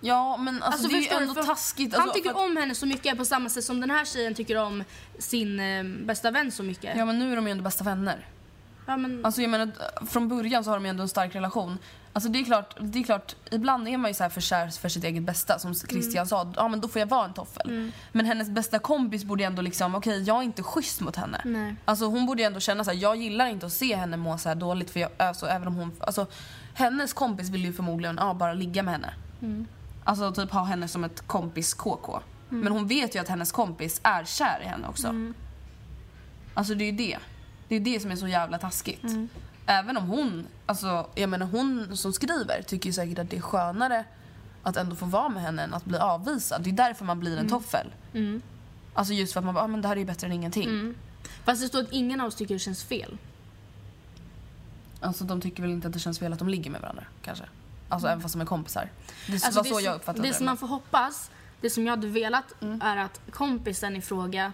[0.00, 1.92] Ja men alltså, det är ju ändå För taskigt.
[1.92, 4.04] Han Alltså, tycker för att- om henne så mycket på samma sätt som den här
[4.04, 4.84] tjejen tycker om
[5.18, 6.96] sin eh, bästa vän så mycket.
[6.96, 8.26] Ja men nu är de ju ändå bästa vänner.
[8.86, 9.70] Ja, men, Alltså jag menar,
[10.06, 11.78] från början så har de ju ändå en stark relation.
[12.12, 14.68] Alltså det är klart, det är klart ibland är man ju så här för kär
[14.68, 15.58] för sitt eget bästa.
[15.58, 17.92] Som Christian sa, ja men då får jag vara en toffel.
[18.12, 21.40] Men hennes bästa kompis borde ju ändå liksom, okej jag är inte schysst mot henne.
[21.44, 21.76] Nej.
[21.84, 24.38] Alltså hon borde ju ändå känna så här, jag gillar inte att se henne må
[24.38, 26.26] så här dåligt för jag, alltså även om hon, alltså
[26.74, 29.10] hennes kompis vill ju förmodligen ja, bara ligga med henne.
[30.10, 32.20] Alltså typ ha henne som ett kompis KK.
[32.48, 35.08] Men hon vet ju att hennes kompis är kär i henne också.
[36.54, 37.18] Alltså det är ju det.
[37.68, 39.02] Det är det som är så jävla taskigt.
[39.66, 43.40] Även om hon, alltså jag menar hon som skriver tycker ju säkert att det är
[43.40, 44.04] skönare
[44.62, 46.62] att ändå få vara med henne än att bli avvisad.
[46.62, 47.86] Det är därför man blir en toffel.
[48.94, 50.68] Alltså just för att man bara, ah, men det här är ju bättre än ingenting.
[51.44, 53.18] Fast det står att ingen av oss tycker det känns fel.
[55.00, 57.44] Alltså de tycker väl inte att det känns fel att de ligger med varandra kanske.
[57.90, 58.88] Alltså även fast de är kompisar.
[59.26, 60.34] Det Alltså, var det så jag uppfattade Det det.
[60.34, 64.52] som man får hoppas, det som jag hade velat är att kompisen i fråga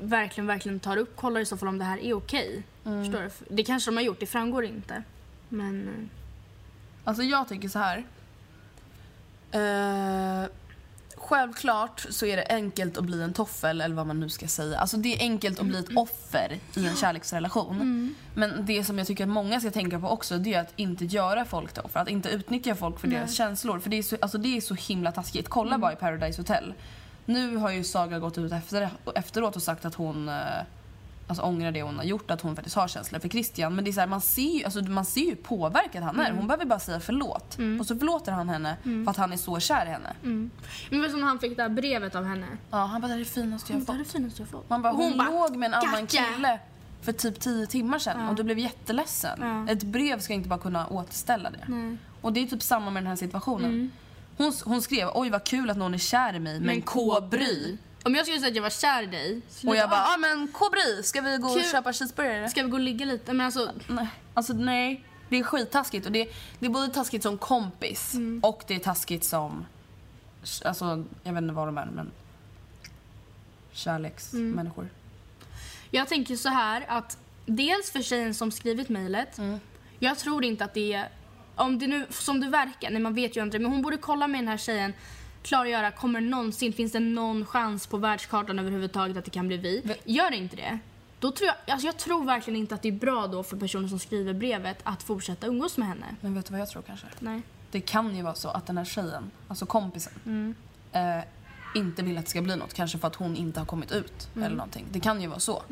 [0.00, 2.62] verkligen, verkligen tar upp, kollar i så fall om det här är okej.
[2.84, 3.30] Förstår du?
[3.54, 5.02] Det kanske de har gjort, det framgår inte.
[5.48, 6.04] Men eh,
[7.04, 8.04] Alltså jag tycker så här.
[9.50, 10.48] Eh,
[11.28, 14.78] självklart så är det enkelt att bli en toffel eller vad man nu ska säga.
[14.78, 18.14] Alltså det är enkelt att bli ett offer i en kärleksrelation.
[18.34, 21.04] Men det som jag tycker att många ska tänka på också det är att inte
[21.04, 22.00] göra folk till offer.
[22.00, 23.78] Att inte utnyttja folk för deras känslor.
[23.78, 25.48] För det är, så, alltså det är så himla taskigt.
[25.48, 26.74] Kolla bara i Paradise Hotel.
[27.24, 30.34] Nu har ju Saga gått ut efter, efteråt och sagt att hon eh,
[31.28, 33.74] alltså, ångrar det hon har gjort, att hon faktiskt har känslor för Christian.
[33.74, 36.32] Men det är så här, man, ser ju, alltså, man ser ju påverkad han är.
[36.32, 37.58] Hon behöver bara säga förlåt.
[37.80, 40.12] Och så förlåter han henne för att han är så kär i henne.
[40.90, 42.46] Men vet du när han fick det här brevet av henne?
[42.70, 44.12] Ja, han bara det är det finaste jag Det har det fått.
[44.12, 44.70] finaste jag fått.
[44.70, 46.58] Man bara, hon, Och bara, låg med en annan "Kacka!" kille
[47.02, 49.38] för typ tio timmar sedan och du blev jätteledsen.
[49.66, 49.72] Ja.
[49.72, 51.96] Ett brev ska inte bara kunna återställa det.
[52.20, 53.70] Och det är typ samma med den här situationen.
[53.70, 53.90] Mm.
[54.36, 57.76] Hon, hon skrev, oj vad kul att någon är kär i mig, men K-bry.
[58.02, 59.40] Om jag skulle säga att jag var kär i dig.
[59.66, 61.70] Och jag bara, ja ah, men K-bry, ska vi gå och Kul.
[61.70, 62.48] köpa cheeseburgare?
[62.48, 63.32] Ska vi gå och ligga lite?
[63.32, 65.04] Men alltså, Nej, alltså nej.
[65.28, 68.40] Det är skittaskigt och det, det är både taskigt som kompis Mm.
[68.44, 69.66] och det är taskigt som,
[70.64, 72.10] alltså jag vet inte vad de är men
[73.72, 74.82] kärleksmänniskor.
[74.82, 74.94] Mm.
[75.90, 79.38] jag tänker så här att dels för tjejen som skrivit mejlet.
[79.98, 81.08] Jag tror inte att det är,
[81.54, 84.26] om det nu, som det verkar, nej man vet ju inte, men hon borde kolla
[84.28, 84.92] med den här tjejen
[85.48, 89.94] klargöra, kommer någonsin, finns det någon chans på världskartan överhuvudtaget att det kan bli vi?
[90.04, 90.78] Gör inte det,
[91.20, 93.88] då tror jag, alltså jag tror verkligen inte att det är bra då för personen
[93.88, 96.06] som skriver brevet att fortsätta umgås med henne.
[96.20, 97.06] Men vet du vad jag tror kanske?
[97.18, 97.42] Nej.
[97.70, 100.54] Det kan ju vara så att den här tjejen, alltså kompisen, Mm.
[100.92, 101.24] eh,
[101.74, 102.74] inte vill att det ska bli något.
[102.74, 104.46] Kanske för att hon inte har kommit ut Mm.
[104.46, 104.86] eller någonting.
[104.92, 105.62] Det kan ju vara så.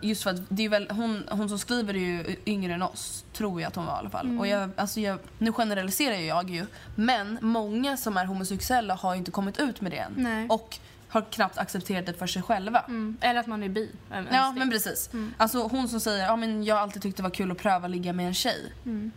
[0.00, 3.24] Just för att det är väl, hon, hon som skriver är ju yngre än oss,
[3.32, 4.26] tror jag att hon var i alla fall.
[4.26, 4.38] Mm.
[4.38, 9.18] Och jag, alltså jag, nu generaliserar jag ju, men många som är homosexuella har ju
[9.18, 10.12] inte kommit ut med det än.
[10.16, 10.48] Nej.
[10.48, 12.80] Och har knappt accepterat det för sig själva.
[12.80, 13.16] Mm.
[13.20, 13.90] Eller att man är bi.
[14.10, 14.58] Ja, det.
[14.58, 15.10] men precis.
[15.12, 15.34] Mm.
[15.36, 17.88] Alltså hon som säger, ja men jag har alltid tyckt det var kul att pröva
[17.88, 18.72] ligga med en tjej.
[18.84, 19.10] Mm.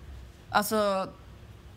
[0.50, 1.10] Alltså,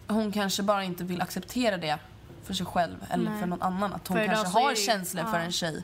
[0.07, 1.99] hon kanske bara inte vill acceptera det
[2.47, 3.41] för sig själv eller Nej.
[3.41, 3.93] för någon annan.
[3.93, 5.45] Att hon För kanske har ju- känslor för ja.
[5.45, 5.83] en tjej.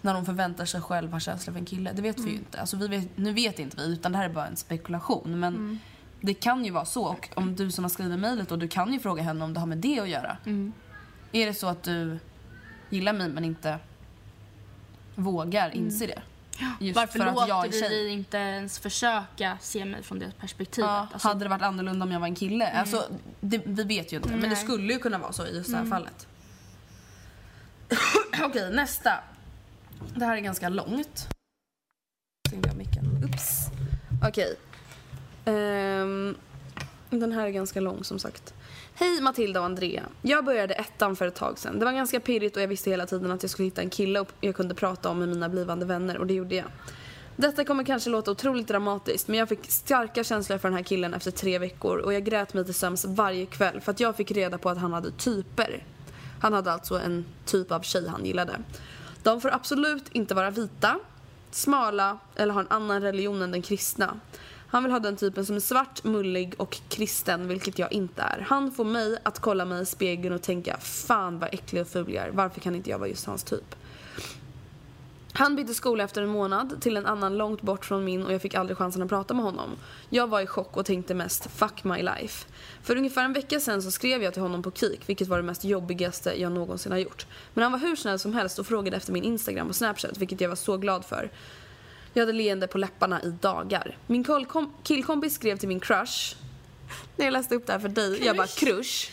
[0.00, 1.92] När hon förväntar sig själv ha känslor för en kille.
[1.92, 2.60] Det vet vi ju inte.
[2.60, 5.40] Alltså, vi vet, nu vet inte vi, utan det här är bara en spekulation.
[5.40, 5.78] Men Mm.
[6.20, 7.04] det kan ju vara så.
[7.06, 9.60] Och om du som har skrivit mejlet, och du kan ju fråga henne om det
[9.60, 10.36] har med det att göra.
[10.46, 10.72] Mm.
[11.32, 12.18] Är det så att du
[12.90, 13.78] gillar mig men inte
[15.14, 16.22] vågar inse det?
[16.58, 16.92] Just Mm.
[16.94, 18.08] Varför för att låter jag är vi tjej.
[18.08, 20.88] inte ens försöka se mig från det perspektivet?
[20.90, 22.70] Ja, Alltså, hade det varit annorlunda om jag var en kille?
[22.72, 23.04] Alltså,
[23.40, 24.56] det, vi vet ju inte, men det Nej.
[24.56, 24.64] Mm.
[24.68, 26.26] skulle ju kunna vara så i just det här fallet.
[28.42, 29.12] Okej, nästa.
[30.16, 31.28] Det här är ganska långt.
[32.48, 33.24] Stängde jag micken.
[33.24, 33.66] Ups.
[34.28, 34.56] Okej.
[35.44, 36.36] Ehm,
[37.10, 38.54] den här är ganska lång som sagt.
[39.02, 40.02] Hej Matilda och Andrea.
[40.22, 41.78] Jag började ettan för ett tag sedan.
[41.78, 44.20] Det var ganska pirrigt och jag visste hela tiden att jag skulle hitta en kille
[44.20, 46.64] och jag kunde prata om med mina blivande vänner och det gjorde jag.
[47.36, 51.14] Detta kommer kanske låta otroligt dramatiskt men jag fick starka känslor för den här killen
[51.14, 54.30] efter tre veckor och jag grät mig till sömns varje kväll för att jag fick
[54.30, 55.84] reda på att han hade typer.
[56.40, 58.52] Han hade alltså en typ av tjej han gillade.
[59.22, 60.98] De får absolut inte vara vita,
[61.50, 64.20] smala eller ha en annan religion än den kristna.
[64.72, 68.46] Han vill ha den typen som är svart, mullig och kristen, vilket jag inte är.
[68.48, 72.14] Han får mig att kolla mig i spegeln och tänka fan vad äcklig och ful
[72.14, 72.30] jag är.
[72.30, 73.74] Varför kan inte jag vara just hans typ?
[75.32, 78.42] Han bytte skola efter en månad till en annan långt bort från min och jag
[78.42, 79.70] fick aldrig chansen att prata med honom.
[80.08, 82.46] Jag var i chock och tänkte mest fuck my life.
[82.82, 85.42] För ungefär en vecka sen så skrev jag till honom på Kik, vilket var det
[85.42, 87.26] mest jobbigaste jag någonsin har gjort.
[87.54, 90.40] Men han var hur snäll som helst och frågade efter min Instagram och Snapchat, vilket
[90.40, 91.30] jag var så glad för.
[92.12, 93.96] Jag hade leende på läpparna i dagar.
[94.06, 94.24] Min
[94.82, 96.36] killkompis skrev till min crush
[97.16, 99.10] när jag läste upp det här för dig, jag bara crush.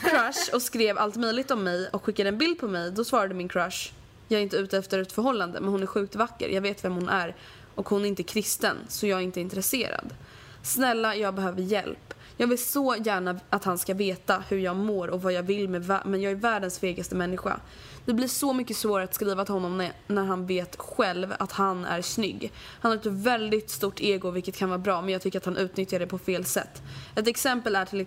[0.00, 2.90] Crush och skrev allt möjligt om mig och skickade en bild på mig.
[2.90, 3.92] Då svarade min crush
[4.32, 6.48] jag är inte ute efter ett förhållande men hon är sjukt vacker.
[6.48, 7.34] Jag vet vem hon är
[7.74, 10.14] och hon är inte kristen så jag är inte intresserad.
[10.62, 12.11] Snälla, jag behöver hjälp.
[12.36, 15.68] Jag vill så gärna att han ska veta hur jag mår och vad jag vill
[15.68, 17.60] med men jag är världens fegaste människa.
[18.04, 21.52] Det blir så mycket svårare att skriva till honom när, när han vet själv att
[21.52, 22.52] han är snygg.
[22.80, 25.56] Han har ett väldigt stort ego vilket kan vara bra men jag tycker att han
[25.56, 26.82] utnyttjar det på fel sätt.
[27.14, 28.06] Ett exempel är till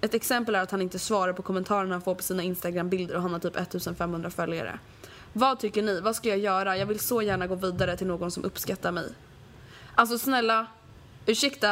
[0.00, 3.22] ett exempel är att han inte svarar på kommentarerna han får på sina Instagram-bilder och
[3.22, 4.78] han har typ 1500 följare.
[5.32, 6.00] Vad tycker ni?
[6.00, 6.76] Vad ska jag göra?
[6.76, 9.08] Jag vill så gärna gå vidare till någon som uppskattar mig.
[9.94, 10.66] Alltså snälla,
[11.26, 11.71] ursäkta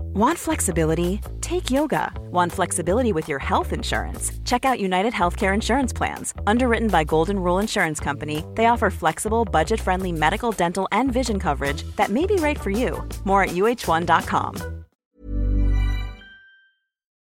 [0.00, 1.20] Want flexibility?
[1.40, 2.12] Take yoga.
[2.30, 4.32] Want flexibility with your health insurance?
[4.44, 6.34] Check out United Healthcare Insurance Plans.
[6.46, 11.38] Underwritten by Golden Rule Insurance Company, they offer flexible, budget friendly medical, dental, and vision
[11.38, 13.06] coverage that may be right for you.
[13.24, 14.56] More at uh1.com.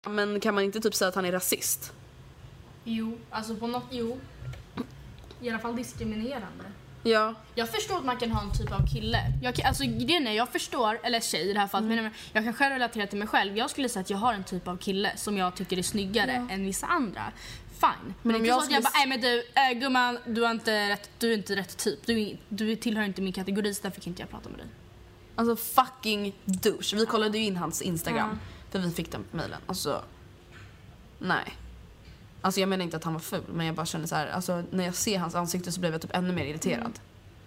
[0.08, 1.92] Men kan man inte typ säga att han är rasist?
[2.84, 4.16] Jo, alltså på något, jo.
[5.40, 6.64] I alla fall diskriminerande.
[7.06, 7.34] Ja.
[7.54, 9.18] Jag förstår att man kan ha en typ av kille.
[9.42, 12.44] Jag, kan- alltså grejen är, jag förstår, eller tjej i det här fallet, men jag
[12.44, 13.56] kan själv relatera till mig själv.
[13.58, 16.32] Jag skulle säga att jag har en typ av kille som jag tycker är snyggare
[16.50, 17.22] än vissa andra.
[17.80, 17.90] Fine.
[18.04, 19.42] Men, Men är om jag att jag skulle bara, nej men du,
[19.74, 22.06] äh, gumman, du, har inte rätt, du är inte rätt typ.
[22.06, 24.66] Du, är- du tillhör inte min kategori så därför kan inte jag prata med dig.
[25.36, 26.96] Alltså fucking douche.
[26.96, 28.38] Vi kollade ju in hans Instagram.
[28.70, 29.60] För vi fick den mejlen.
[29.66, 30.02] Alltså,
[31.18, 31.54] nej.
[32.44, 34.64] Alltså jag menar inte att han var ful men jag bara känner så här, alltså
[34.70, 36.98] när jag ser hans ansikte så blir jag typ ännu mer irriterad.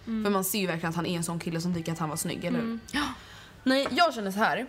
[0.05, 2.09] För man ser ju verkligen att han är en sån kille som tycker att han
[2.09, 2.79] var snygg, eller hur?
[2.91, 3.03] Ja.
[3.63, 4.67] Nej, jag känner så här.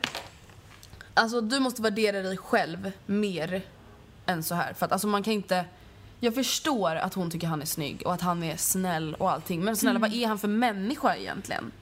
[1.15, 3.63] Alltså du måste värdera dig själv mer
[4.27, 4.73] än så här.
[4.73, 5.65] För att alltså man kan inte...
[6.21, 9.65] Jag förstår att hon tycker han är snygg och att han är snäll och allting.
[9.65, 11.73] Men snälla, vad är han för människa egentligen?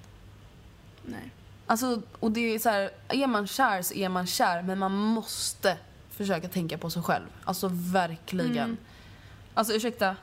[1.02, 1.30] Nej.
[1.66, 4.92] Alltså, och det är så här, är man kär så är man kär men man
[4.92, 5.78] måste
[6.16, 7.26] försöka tänka på sig själv.
[7.44, 8.76] Alltså verkligen.
[9.54, 10.16] Alltså ursäkta,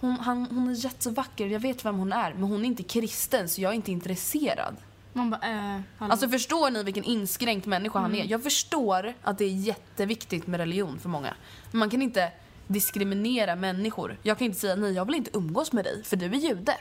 [0.00, 3.48] hon, han, hon är jättevacker, jag vet vem hon är men hon är inte kristen
[3.48, 4.76] så jag är inte intresserad.
[5.12, 5.80] Man bara, äh.
[5.98, 8.24] Alltså förstår ni vilken inskränkt människa han är?
[8.24, 11.34] Jag förstår att det är jätteviktigt med religion för många.
[11.70, 12.32] Men man kan inte
[12.66, 14.18] diskriminera människor.
[14.22, 16.76] Jag kan inte säga nej jag vill inte umgås med dig för du är jude.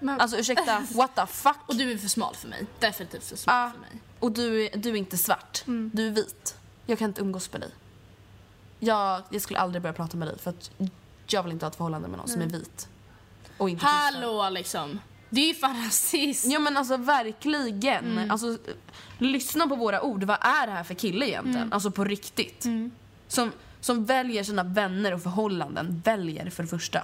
[0.00, 1.56] Men- Alltså ursäkta, what the fuck?
[1.66, 2.66] och du är för smal för mig.
[2.78, 3.90] Definitivt för smal Ja, för mig.
[4.20, 5.62] och du, är- du är inte svart.
[5.92, 6.56] Du är vit.
[6.86, 7.70] Jag kan inte umgås med dig.
[8.84, 10.70] Jag, jag skulle aldrig börja prata med dig för att
[11.26, 12.88] jag vill inte ha ett förhållande med någon som är vit.
[13.58, 14.22] Och inte kristen.
[14.22, 14.98] Hallå liksom.
[15.30, 16.50] Det är ju fan rasism.
[16.50, 18.30] Ja men alltså verkligen.
[18.30, 18.58] Alltså,
[19.18, 20.24] lyssna på våra ord.
[20.24, 21.72] Vad är det här för kille egentligen?
[21.72, 22.66] Alltså på riktigt.
[23.28, 26.02] Som, som väljer sina vänner och förhållanden.
[26.04, 27.02] Väljer för det första.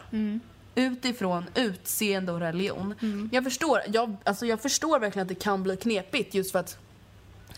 [0.74, 2.94] Utifrån utseende och religion.
[3.32, 6.78] Jag, förstår, jag, alltså, jag förstår verkligen att det kan bli knepigt just för att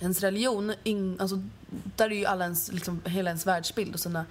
[0.00, 1.42] ens religion, in, alltså,
[1.96, 4.24] där är ju alla ens, liksom, hela ens världsbild och sina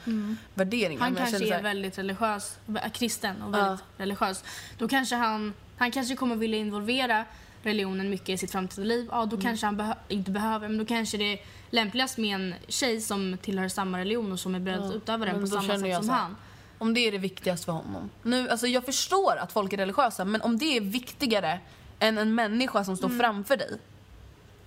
[0.54, 1.02] värderingar.
[1.02, 2.58] Han kanske är här- väldigt religiös,
[2.94, 4.44] kristen och väldigt religiös.
[4.78, 7.26] Då kanske han, han kanske kommer vilja involvera
[7.64, 9.08] religionen mycket i sitt framtida liv.
[9.12, 12.56] Ja, då kanske han behö- inte behöver, men då kanske det är lämpligast med en
[12.68, 15.80] tjej som tillhör samma religion och som är beredd att utöva den Men på samma
[15.80, 16.36] sätt som han.
[16.78, 18.10] Om det är det viktigaste för honom.
[18.24, 21.60] Nu, alltså jag förstår att folk är religiösa men om det är viktigare
[22.00, 23.78] än en människa som står framför dig.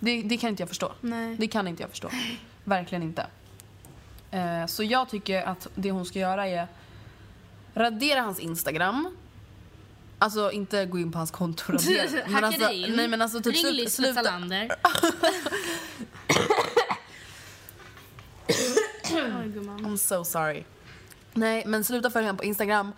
[0.05, 0.93] Det, det kan inte jag förstå.
[1.01, 1.37] Nej.
[1.39, 2.11] Det kan inte jag förstå.
[2.65, 3.27] Verkligen inte.
[4.31, 6.69] Eh, så jag tycker att det hon ska göra är
[7.75, 9.17] radera hans Instagram.
[10.19, 12.27] Alltså inte gå in på hans konto och radera.
[12.27, 12.93] Hacka alltså, in.
[12.97, 14.69] nej men alltså typ Ring Lisbeth sluta, Salander.
[19.85, 20.65] I'm so sorry.
[21.33, 22.93] Nej, men sluta följa honom på Instagram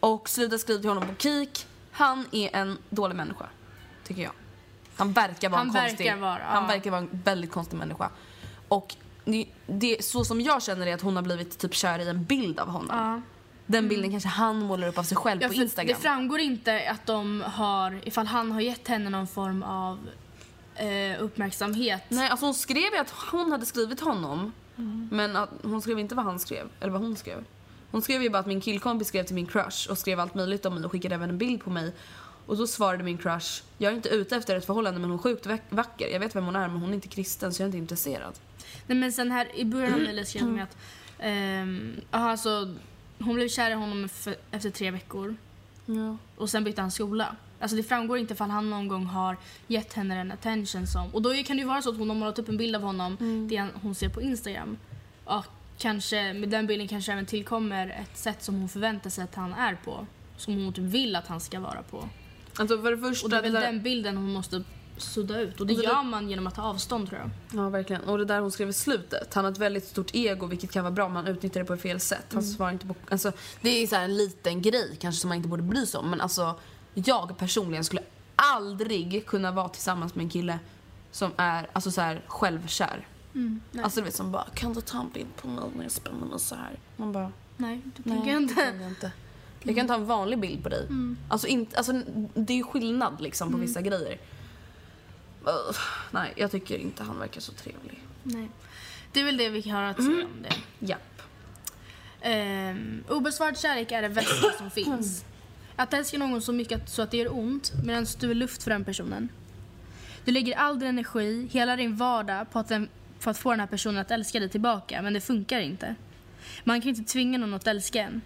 [0.00, 1.66] och sluta skriva till honom på Kik.
[1.90, 3.46] Han är en dålig människa,
[4.04, 4.32] tycker jag.
[5.00, 6.68] Han verkar vara Han en verkar konstig, vara, han ja.
[6.68, 8.10] verkar vara en väldigt konstig människa.
[8.68, 12.08] Och det, det, så som jag känner är att hon har blivit typ kär i
[12.08, 12.96] en bild av honom.
[12.96, 13.20] Ja.
[13.66, 15.96] Den bilden kanske han målar upp av sig själv Ja, på Instagram.
[15.96, 19.98] Det framgår inte att de har, ifall han har gett henne någon form av
[20.74, 22.02] eh, uppmärksamhet.
[22.08, 24.52] Nej, alltså hon skrev ju att hon hade skrivit honom.
[25.10, 27.44] Men att hon skrev inte vad han skrev, eller vad hon skrev.
[27.90, 30.66] Hon skrev ju bara att min killkompis skrev till min crush och skrev allt möjligt
[30.66, 31.94] om mig och skickade även en bild på mig.
[32.50, 35.22] Och så svarade min crush, jag är inte ute efter ett förhållande men hon är
[35.22, 36.08] sjukt vack- vacker.
[36.08, 38.32] Jag vet vem hon är men hon är inte kristen så jag är inte intresserad.
[38.86, 40.76] Nej men sen här i början av mejlet skrev de att
[41.18, 42.36] ehm, aha,
[43.18, 44.08] hon blev kär i honom
[44.50, 45.36] efter tre veckor
[45.86, 46.16] Ja.
[46.36, 47.36] och sen bytte han skola.
[47.60, 49.36] Alltså det framgår inte ifall han någon gång har
[49.66, 51.14] gett henne den attention som...
[51.14, 52.82] Och då kan det ju vara så att hon har målat upp en bild av
[52.82, 54.76] honom, det han- hon ser på Instagram.
[55.24, 55.44] Och
[55.78, 59.52] kanske, med den bilden kanske även tillkommer ett sätt som hon förväntar sig att han
[59.54, 60.06] är på.
[60.36, 62.08] Som hon typ vill att han ska vara på.
[62.56, 63.26] Alltså för det första...
[63.26, 64.62] Och det är väl där- den bilden hon måste
[64.96, 65.60] sudda ut.
[65.60, 67.30] Och det Och det- gör man genom att ta avstånd tror jag.
[67.60, 68.02] Ja, verkligen.
[68.04, 69.34] Och det där hon skrev i slutet.
[69.34, 71.76] Han har ett väldigt stort ego, vilket kan vara bra om man utnyttjar det på
[71.76, 72.26] fel sätt.
[72.32, 72.94] Han svarar inte på...
[73.10, 75.98] Alltså, det är så här en liten grej kanske som man inte borde bry sig
[76.00, 76.10] om.
[76.10, 76.54] Men alltså,
[76.94, 78.02] jag personligen skulle
[78.36, 80.58] aldrig kunna vara tillsammans med en kille
[81.10, 83.06] som är alltså så här självkär.
[83.82, 86.26] alltså du vet som bara, kan du ta en bild på mig när jag spänner
[86.26, 86.78] mig så här?
[86.96, 89.12] Man bara, Nej, det tänker jag inte.
[89.62, 90.86] Jag kan ta en vanlig bild på dig.
[91.28, 91.92] Alltså, inte, alltså
[92.34, 94.18] det är ju skillnad liksom på vissa grejer.
[95.42, 95.78] Ugh,
[96.10, 98.02] nej, jag tycker inte han verkar så trevlig.
[98.22, 98.48] Nej.
[99.12, 100.86] Det är väl det vi har att säga om det.
[100.86, 101.22] Japp.
[102.24, 105.24] Um, obesvarad kärlek är det värsta som finns.
[105.76, 108.62] Att älska någon så mycket att, så att det gör ont medan du är luft
[108.62, 109.28] för den personen.
[110.24, 112.88] Du lägger all din energi, hela din vardag på att, den,
[113.20, 115.94] på att få den här personen att älska dig tillbaka men det funkar inte.
[116.64, 118.20] Man kan inte tvinga någon att älska en.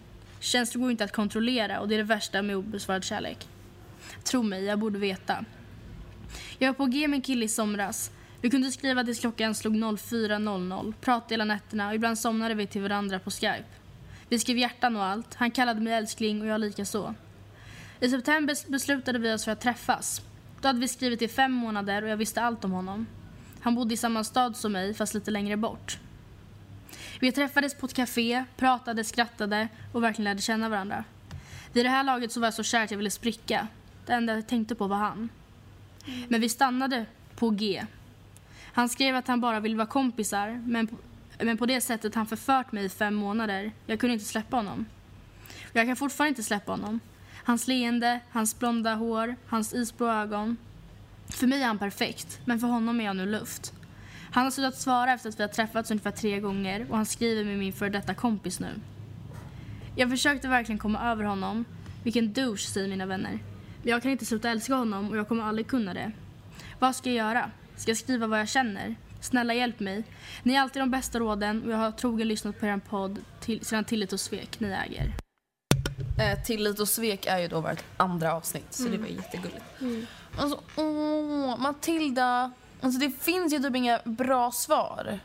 [0.44, 3.48] Känslor går inte att kontrollera och det är det värsta med obesvarad kärlek.
[4.24, 5.44] Tro mig, jag borde veta.
[6.58, 8.10] Jag var på G med en kille i somras.
[8.40, 12.82] Vi kunde skriva tills klockan slog 04.00, prata hela nätterna och ibland somnade vi till
[12.82, 13.64] varandra på Skype.
[14.28, 15.34] Vi skrev hjärtan och allt.
[15.34, 17.14] Han kallade mig älskling och jag lika så.
[18.00, 20.22] I september beslutade vi oss för att träffas.
[20.60, 23.06] Då hade vi skrivit i fem månader och jag visste allt om honom.
[23.60, 25.98] Han bodde i samma stad som mig, fast lite längre bort.
[27.24, 31.04] Vi träffades på ett café, pratade, skrattade och verkligen lärde känna varandra.
[31.72, 33.68] Vid det här laget så var jag så kär att jag ville spricka.
[34.06, 35.28] Det enda jag tänkte på var han.
[36.28, 37.06] Men vi stannade
[37.36, 37.84] på G.
[38.72, 40.96] Han skrev att han bara ville vara kompisar, men på,
[41.38, 43.72] men på det sättet han förfört mig i fem månader.
[43.86, 44.86] Jag kunde inte släppa honom.
[45.72, 47.00] Jag kan fortfarande inte släppa honom.
[47.44, 50.56] Hans leende, hans blonda hår, hans isblå ögon.
[51.28, 53.72] För mig är han perfekt, men för honom är jag nu luft.
[54.34, 57.44] Han har slutat svara efter att vi har träffats ungefär tre gånger och han skriver
[57.44, 58.68] med min före detta kompis nu.
[59.96, 61.64] Jag försökte verkligen komma över honom.
[62.02, 63.38] Vilken douche, säger mina vänner.
[63.82, 66.12] Men jag kan inte sluta älska honom och jag kommer aldrig kunna det.
[66.78, 67.50] Vad ska jag göra?
[67.76, 68.96] Ska jag skriva vad jag känner?
[69.20, 70.04] Snälla hjälp mig.
[70.42, 73.64] Ni är alltid de bästa råden och jag har trogen lyssnat på er podd till,
[73.64, 75.14] sedan Tillit och svek ni äger.
[76.18, 79.64] Eh, Tillit och svek är ju då vårt andra avsnitt, så det var jättegulligt.
[80.36, 82.52] Alltså, åh, Matilda.
[82.80, 85.18] Alltså det finns ju typ inga bra svar.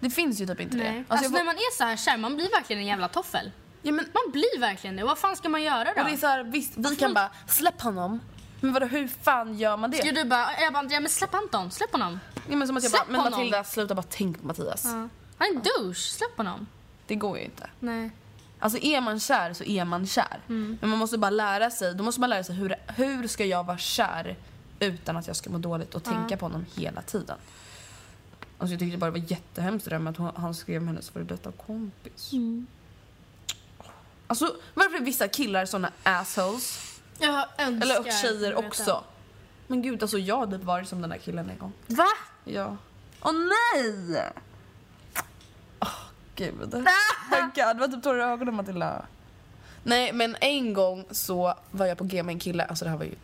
[0.00, 0.88] Det finns ju typ inte det.
[0.88, 3.50] Alltså, Alltså, jag när man är så här kär, man blir verkligen en jävla toffel.
[3.82, 5.04] ja, men, Man blir verkligen det.
[5.04, 6.00] Vad fan ska man göra då?
[6.00, 8.20] och det är så här, visst, vi kan bara släpp honom.
[8.60, 9.96] Men vadå, hur fan gör man det?
[9.96, 12.20] Ska du bara, jag bara, Andrea men släpp Anton, släpp honom.
[12.48, 13.38] Ja, men som att jag Släpp bara, men honom.
[13.38, 14.84] Matilda sluta bara tänk på Mattias.
[14.84, 16.66] Han är en douche, släpp honom.
[17.06, 17.70] Det går ju inte.
[17.80, 18.10] Nej.
[18.58, 20.40] Alltså är man kär så är man kär.
[20.46, 23.64] Men man måste bara lära sig, då måste man lära sig hur, hur ska jag
[23.64, 24.36] vara kär
[24.84, 27.36] utan att jag ska må dåligt och tänka på honom hela tiden.
[28.58, 30.88] Alltså jag tyckte bara det var jättehemskt det där med att hon, han skrev med
[30.88, 32.32] hennes före detta kompis.
[34.26, 36.98] Alltså varför är vissa killar såna assholes?
[37.18, 37.86] Jag önskar.
[37.86, 39.04] Eller och tjejer också.
[39.66, 41.72] Men gud alltså jag har typ varit som den där killen en gång.
[41.86, 42.08] Va?
[42.44, 42.76] Ja.
[43.20, 44.22] Åh nej!
[45.80, 45.88] Åh
[46.34, 46.74] gud.
[46.74, 46.80] Oh
[47.30, 49.06] my god, var typ tårar i ögonen Matilda.
[49.82, 52.98] Nej men en gång så var jag på G med en kille, alltså det här
[52.98, 53.14] var ju.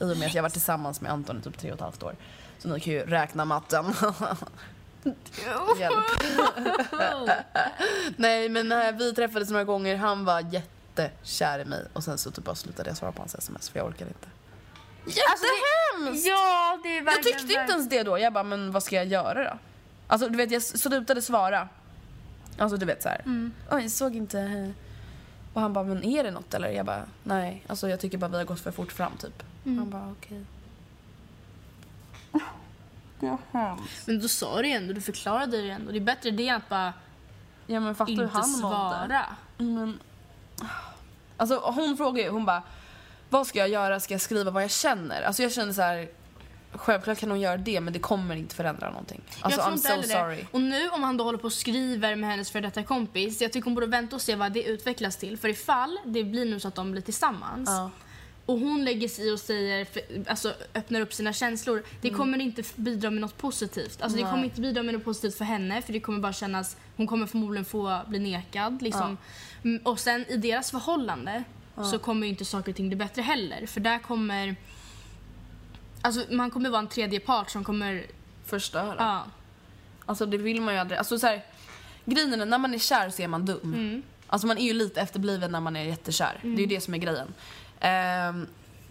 [0.00, 2.02] I och med att jag var tillsammans med Anton i typ tre och ett halvt
[2.02, 2.16] år.
[2.58, 3.84] Så ni kan ju räkna matten.
[5.78, 5.94] Hjälp.
[8.16, 12.30] Nej men eh, vi träffades några gånger, han var jättekär i mig och sen så
[12.30, 14.28] typ bara slutade jag svara på hans sms för jag orkade inte.
[15.06, 16.26] Jättehemskt!
[16.26, 17.38] Ja, det är Jag verkligen...
[17.38, 18.18] tyckte inte ens det då.
[18.18, 19.58] Jag bara, men vad ska jag göra då?
[20.06, 21.68] Alltså du vet, jag slutade svara.
[22.58, 23.22] Alltså du vet så här.
[23.70, 24.72] Oj, jag såg inte.
[25.52, 26.68] Och han bara, men är det något eller?
[26.68, 27.64] Jag bara, nej.
[27.66, 29.42] Alltså jag tycker bara vi har gått för fort fram typ.
[29.76, 30.44] Han bara, okej.
[34.06, 35.92] Men då sa du ju ändå, du förklarade det ändå.
[35.92, 36.92] Det är bättre det än att bara
[37.70, 39.26] Ja men fattar inte han svara.
[39.58, 40.00] Men...
[41.36, 42.62] Alltså hon frågar ju, hon bara,
[43.30, 44.00] vad ska jag göra?
[44.00, 45.22] Ska jag skriva vad jag känner?
[45.22, 46.08] Alltså jag känner så här.
[46.72, 49.22] Självklart kan hon göra det men det kommer inte förändra någonting.
[49.40, 50.36] Alltså jag tror I'm inte so sorry.
[50.36, 50.46] det.
[50.50, 53.52] Och nu om han då håller på och skriver med hennes för detta kompis, jag
[53.52, 55.38] tycker hon borde vänta och se vad det utvecklas till.
[55.38, 57.90] För ifall det blir nu så att de blir tillsammans Ja.
[58.48, 62.62] Och hon lägger sig och säger, för, alltså öppnar upp sina känslor, det kommer inte
[62.76, 64.02] bidra med något positivt.
[64.02, 64.32] Alltså det Nej.
[64.32, 67.26] kommer inte bidra med något positivt för henne för det kommer bara kännas, hon kommer
[67.26, 69.18] förmodligen få bli nekad liksom.
[69.64, 71.44] Mm, Och sen i deras förhållande
[71.90, 73.66] så kommer ju inte saker och ting bli bättre heller.
[73.66, 74.56] För där kommer,
[76.02, 78.06] alltså man kommer vara en tredje part som kommer,
[78.44, 78.96] Förstöra.
[78.98, 79.26] ja.
[80.06, 80.98] Alltså det vill man ju aldrig.
[80.98, 81.44] Alltså så här,
[82.04, 83.74] grejen är när man är kär så är man dum.
[83.74, 84.02] Mm.
[84.26, 86.38] Alltså man är ju lite efterbliven när man är jättekär.
[86.42, 87.34] Det är ju det som är grejen.
[87.80, 88.46] Ehm,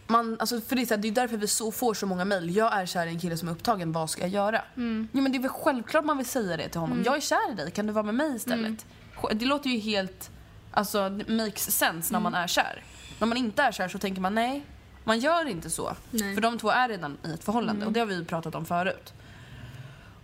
[0.08, 2.26] man, alltså för det är, så här, det är därför vi så, får så många
[2.26, 2.56] mejl.
[2.56, 4.62] Jag är kär i en kille som är upptagen, vad ska jag göra?
[4.76, 5.08] Mm.
[5.12, 7.04] Jo men det är väl självklart man vill säga det till honom.
[7.06, 8.86] Jag är kär i dig, kan du vara med mig istället?
[9.24, 9.38] Mm.
[9.38, 10.32] Det låter ju helt,
[10.72, 12.44] alltså makes sense när man Mm.
[12.44, 12.84] är kär.
[13.20, 14.64] När man inte är kär så tänker man nej,
[15.04, 15.96] man gör inte så.
[16.12, 16.22] Nej.
[16.22, 16.36] Mm.
[16.36, 19.14] För de två är redan i ett förhållande och det har vi pratat om förut.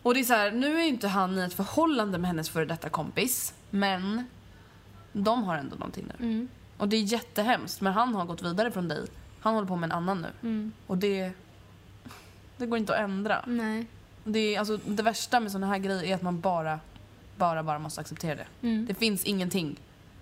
[0.01, 2.49] Och det är så här, nu är ju inte han i ett förhållande med hennes
[2.49, 4.27] före detta kompis, men
[5.13, 6.47] de har ändå någonting nu.
[6.83, 9.05] Och det är jättehemskt, men han har gått vidare från dig.
[9.39, 10.27] Han håller på med en annan nu.
[10.41, 10.71] Mm.
[10.87, 11.31] Och det,
[12.57, 13.43] det går inte att ändra.
[13.47, 13.85] Nej.
[14.23, 16.79] Det, är, alltså, det värsta med såna här grejer är att man bara,
[17.37, 18.45] bara, bara måste acceptera det.
[18.61, 18.85] Mm.
[18.85, 19.79] Det finns ingenting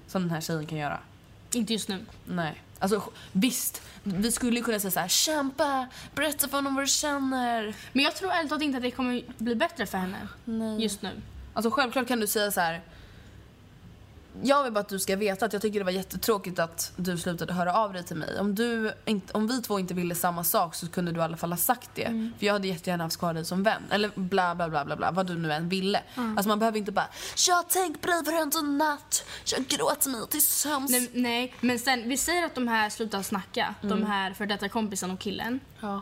[0.07, 0.99] som den här tjejen kan göra.
[1.53, 2.05] Inte just nu.
[2.25, 2.61] Nej.
[2.79, 6.87] Alltså visst, vi skulle ju kunna säga så här: kämpa, berätta för honom vad du
[6.87, 7.75] känner.
[7.93, 10.83] Men jag tror ärligt inte att det kommer bli bättre för henne Nej.
[10.83, 11.21] just nu.
[11.53, 12.81] Alltså självklart kan du säga så här.
[14.43, 17.17] Jag vill bara att du ska veta att jag tycker det var jättetråkigt att du
[17.17, 18.39] slutade höra av dig till mig.
[18.39, 21.37] Om, du inte, om vi två inte ville samma sak så kunde du i alla
[21.37, 22.31] fall ha sagt det.
[22.39, 23.81] För jag hade jättegärna haft kvar dig som vän.
[23.89, 26.03] Eller bla bla bla bla bla, vad du nu än ville.
[26.15, 27.07] Alltså man behöver inte bara
[27.47, 30.91] “jag tänk på dig varenda natt, jag gråter mig till sömns”.
[30.91, 34.69] Nej, nej, men sen vi säger att de här slutar snacka, de här för detta
[34.69, 35.59] kompisen och killen.
[35.79, 36.01] Ja.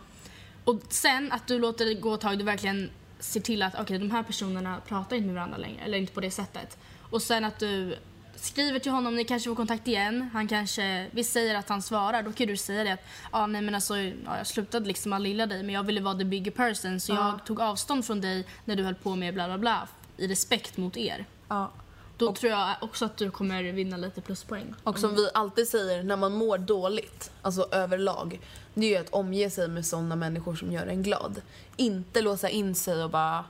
[0.64, 4.00] Och sen att du låter det gå ett tag, du verkligen ser till att okej
[4.00, 6.78] de här personerna pratar inte med varandra längre, eller inte på det sättet.
[7.10, 7.98] Och sen att du
[8.44, 12.24] skriver till honom, ni kanske får kontakt igen, han kanske, vi säger att han svarar,
[12.24, 15.22] då kan du säga det att ah, nej men alltså, ja, jag slutade liksom att
[15.22, 18.46] lilla dig men jag ville vara the bigger person så jag tog avstånd från dig
[18.66, 19.88] när du höll på med bla bla bla
[20.18, 21.26] i respekt mot er.
[21.48, 21.72] Ja.
[22.18, 24.74] Då tror jag också att du kommer vinna lite pluspoäng.
[24.84, 28.40] Och som vi alltid säger när man mår dåligt, alltså överlag,
[28.74, 31.42] det är ju att omge sig med sådana människor som gör en glad.
[31.78, 33.46] Inte låsa in sig och bara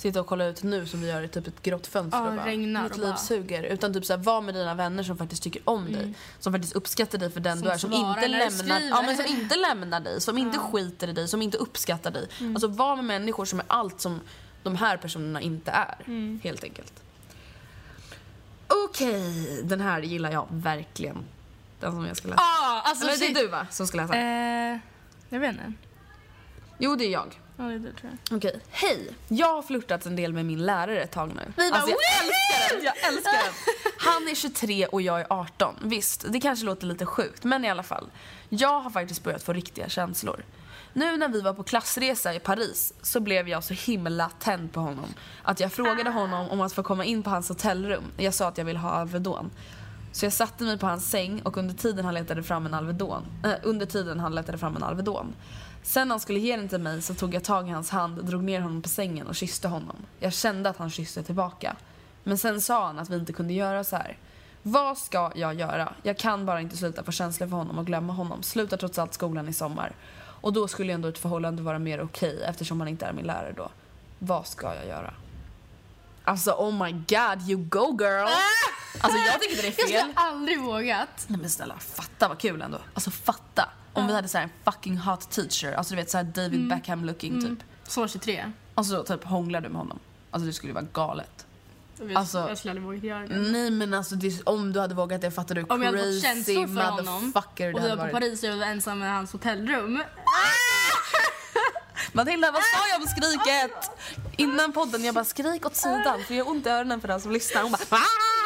[0.00, 2.34] sitta och kolla ut nu som vi gör i typ ett grått fönster Ja, och
[2.36, 3.62] bara regnar mitt och liv bara- suger.
[3.62, 6.14] Utan typ såhär, var med dina vänner som faktiskt tycker om dig.
[6.38, 7.78] Som faktiskt uppskattar dig för den Som du är.
[7.78, 11.42] Som inte, lämnar, ja, men som inte lämnar dig, som inte skiter i dig, som
[11.42, 12.28] inte uppskattar dig.
[12.40, 14.20] Alltså var med människor som är allt som
[14.62, 15.96] de här personerna inte är.
[16.42, 16.92] Helt enkelt.
[18.68, 21.24] Okej, den här gillar jag verkligen.
[21.80, 22.40] Den som jag ska läsa.
[22.42, 24.14] Ah, alltså, Eller det är du va, som ska läsa?
[24.14, 24.78] Eh,
[25.28, 25.72] jag vet inte.
[26.78, 27.38] Jo, det är jag.
[27.60, 28.36] Ja, det tror jag.
[28.36, 28.60] Okej.
[28.70, 29.08] Hej!
[29.28, 31.52] Jag har flörtat en del med min lärare ett tag nu.
[31.56, 32.84] Vi bara, alltså, jag älskar den!
[32.84, 33.52] Jag älskar den!
[33.98, 35.74] Han är 23 och jag är 18.
[35.82, 38.06] Visst, det kanske låter lite sjukt, men i alla fall.
[38.48, 40.44] Jag har faktiskt börjat få riktiga känslor.
[40.92, 44.80] Nu när vi var på klassresa i Paris så blev jag så himla tänd på
[44.80, 48.04] honom att jag frågade honom om att få komma in på hans hotellrum.
[48.16, 49.50] Jag sa att jag ville ha Alvedon.
[50.12, 53.22] Så jag satte mig på hans säng och under tiden han letade fram en Alvedon,
[53.44, 55.34] äh, under tiden han letade fram en Alvedon.
[55.82, 58.24] Sen när han skulle ge den till mig så tog jag tag i hans hand,
[58.24, 59.96] drog ner honom på sängen och kysste honom.
[60.18, 61.76] Jag kände att han kysste tillbaka.
[62.24, 64.18] Men sen sa han att vi inte kunde göra så här.
[64.62, 65.92] Vad ska jag göra?
[66.02, 68.42] Jag kan bara inte sluta få känslor för honom och glömma honom.
[68.42, 69.92] Slutar trots allt skolan i sommar.
[70.40, 73.52] Och då skulle ändå ett förhållande vara mer okej eftersom han inte är min lärare
[73.56, 73.68] då.
[74.18, 75.14] Vad ska jag göra?
[76.24, 78.28] Alltså oh my god, you go girl!
[79.00, 79.86] Alltså jag tycker det är Jag fel.
[79.86, 81.24] skulle aldrig vågat.
[81.26, 82.78] Nej men snälla, fatta vad kul ändå.
[82.94, 83.68] Alltså fatta.
[83.92, 86.68] Om vi hade så här en fucking hot teacher, alltså du vet så här David
[86.68, 87.58] Beckham looking typ.
[87.88, 88.52] Så 23.
[88.74, 89.98] Alltså typ hånglar du med honom.
[90.30, 91.46] Alltså det skulle ju vara galet.
[91.98, 93.36] Jag, Alltså- jag skulle aldrig vågat göra det.
[93.38, 96.22] Nej men alltså det, om du hade vågat det fattar du Om jag hade fått
[96.22, 98.12] känslor för honom och vi var på.
[98.12, 100.02] Paris och jag var ensam i hans hotellrum.
[102.12, 103.90] Matilda vad sa jag om skriket?
[104.36, 107.20] Innan podden jag bara skrik åt sidan för jag har ont i öronen för den
[107.20, 107.62] som lyssnar.
[107.62, 108.39] Hon bara "Ah!"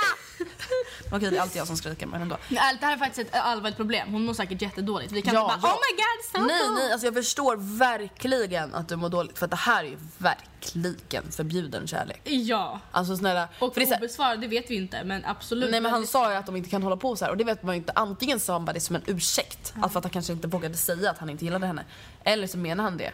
[1.11, 2.37] Okej det är alltid jag som skriker men ändå.
[2.49, 4.13] Men ärligt, det här är faktiskt ett allvarligt problem.
[4.13, 5.13] Hon mår säkert jättedåligt.
[5.13, 5.75] Vi kan Ja, inte bara ja.
[5.75, 9.39] oh my god, so Nej cool." nej alltså jag förstår verkligen att du mår dåligt
[9.39, 12.21] för att det här är ju verkligen förbjuden kärlek.
[12.25, 12.81] Ja.
[12.91, 13.49] Alltså snälla.
[13.59, 15.71] Och för det obesvarad, det vet vi inte men absolut.
[15.71, 17.45] Nej men han sa ju att de inte kan hålla på så här och det
[17.45, 17.93] vet man ju inte.
[17.95, 20.77] Antingen sa han bara det som en ursäkt, alltså för att han kanske inte vågade
[20.77, 21.85] säga att han inte gillade henne.
[22.25, 23.13] Eller så menar han det.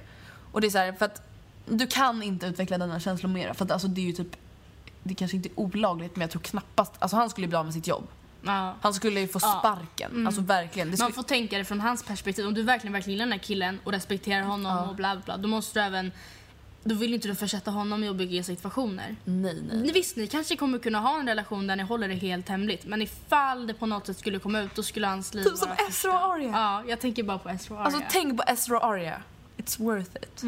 [0.52, 1.22] Och det är så här, för att
[1.66, 4.36] du kan inte utveckla dina känslor mer för att alltså det är ju typ
[5.02, 7.74] det kanske inte är olagligt men jag tror knappast, alltså han skulle bli av med
[7.74, 8.06] sitt jobb.
[8.42, 8.74] Ja.
[8.80, 9.58] Han skulle ju få Ja.
[9.58, 10.88] sparken, alltså verkligen.
[10.92, 12.46] Skulle, Man får tänka det från hans perspektiv.
[12.46, 15.36] Om du verkligen, verkligen gillar den här killen och respekterar honom och bla bla bla,
[15.36, 16.12] då måste du även
[16.84, 19.16] då vill inte du försätta honom i jobbiga situationer.
[19.24, 19.90] Nej nej.
[19.94, 22.86] Visst, ni kanske kommer kunna ha en relation där ni håller det helt hemligt.
[22.86, 25.68] Men ifall det på något sätt skulle komma ut, då skulle hans liv Typ som
[25.68, 26.14] vara Ezra förstört.
[26.14, 26.50] och Arya.
[26.52, 27.86] Ja, jag tänker bara på Ezra och Arya.
[27.86, 29.22] Alltså tänk på Ezra och Arya.
[29.56, 30.42] It's worth it.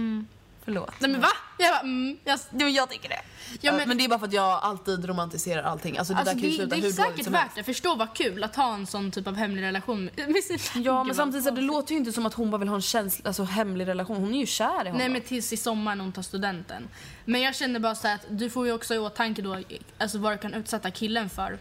[0.65, 0.93] Förlåt.
[0.99, 1.29] Nej men va?
[1.63, 3.21] Jag bara, mm, jag, Jo, jag tycker det.
[3.61, 5.99] Ja, men, men- det är bara för att jag alltid romantiserar allting.
[5.99, 7.57] Alltså det alltså, där kan det, sluta det är hur säkert värt helst.
[7.57, 7.65] det.
[7.65, 11.15] Förstå vad kul att ha en sån typ av hemlig relation med sin Ja men
[11.17, 13.45] samtidigt så det låter ju inte som att hon bara vill ha en känsla, alltså
[13.45, 14.17] hemlig relation.
[14.17, 14.99] Hon är ju kär i honom.
[14.99, 16.89] Nej men tills i sommar när hon tar studenten.
[17.25, 19.59] Men jag känner bara så att du får ju också i åtanke då
[19.99, 21.59] alltså vad du kan utsätta killen för.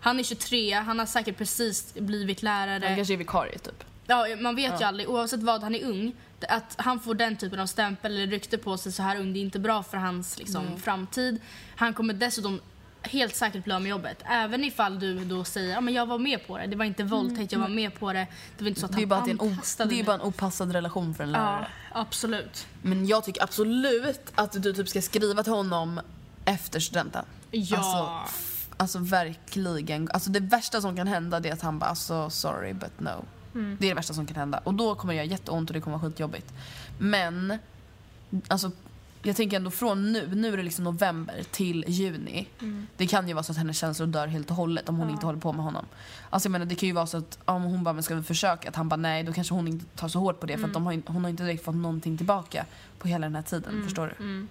[0.00, 2.86] Han är 23, han har säkert precis blivit lärare.
[2.86, 3.84] Han kanske är vikarie typ.
[4.06, 6.12] Ja, man vet ju aldrig, oavsett vad han är ung,
[6.48, 9.38] att han får den typen av stämpel eller rykte på sig så här ung, det
[9.38, 11.40] är inte bra för hans liksom, framtid.
[11.76, 12.60] Han kommer dessutom
[13.02, 14.22] helt säkert bli av med jobbet.
[14.24, 17.04] Även ifall du då säger, ja men jag var med på det, det var inte
[17.04, 18.26] våldtäkt, jag var med på det.
[18.58, 19.26] Det var inte så att Det är bara, att
[19.88, 21.66] det är ju bara en opassad relation för en Ja, lärare.
[21.92, 22.66] absolut.
[22.82, 26.00] Men jag tycker absolut att du typ ska skriva till honom
[26.44, 27.24] efter studenten.
[27.50, 27.76] Ja.
[27.76, 28.34] Alltså,
[28.76, 30.08] alltså verkligen.
[30.10, 33.24] Alltså det värsta som kan hända är att han bara alltså sorry but no.
[33.54, 33.76] Mm.
[33.80, 34.58] Det är det värsta som kan hända.
[34.64, 36.52] Och då kommer det göra jätteont och det kommer vara skitjobbigt.
[36.98, 37.58] Men
[38.48, 38.70] alltså
[39.22, 42.48] jag tänker ändå från nu, nu är det liksom november till juni.
[42.60, 42.86] Mm.
[42.96, 45.26] Det kan ju vara så att hennes känslor dör helt och hållet om hon inte
[45.26, 45.84] håller på med honom.
[46.30, 48.22] Alltså jag menar det kan ju vara så att om hon bara men ska vi
[48.22, 50.58] försöka, att han bara nej då kanske hon inte tar så hårt på det för
[50.58, 50.70] Mm.
[50.70, 52.66] att de har, hon har inte direkt fått någonting tillbaka
[52.98, 53.82] på hela den här tiden.
[53.84, 54.46] Förstår du?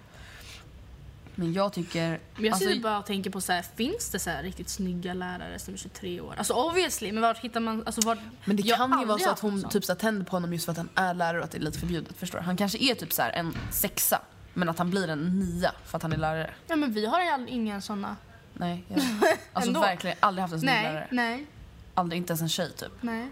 [1.34, 2.20] Men jag tycker...
[2.34, 5.14] Men jag alltså, bara och tänker på så här, finns det så här riktigt snygga
[5.14, 6.34] lärare som är 23 år?
[6.38, 9.30] Alltså obviously, men var hittar man, alltså var, men det kan ju vara aldrig så
[9.30, 11.44] att hon typ så här tänder på honom just för att han är lärare och
[11.44, 12.16] att det är lite förbjudet.
[12.16, 12.38] Förstår?
[12.38, 14.20] Han kanske är typ så här en sexa
[14.54, 16.50] men att han blir en nia för att han är lärare.
[16.66, 18.16] Ja men vi har ju all- inga såna.
[18.54, 18.98] Nej, jag,
[19.52, 19.80] alltså Ändå.
[19.80, 21.08] verkligen aldrig haft en snygg Nej, lärare.
[21.10, 21.46] nej,
[21.94, 22.92] Aldrig, inte ens en tjej typ.
[23.00, 23.28] nej.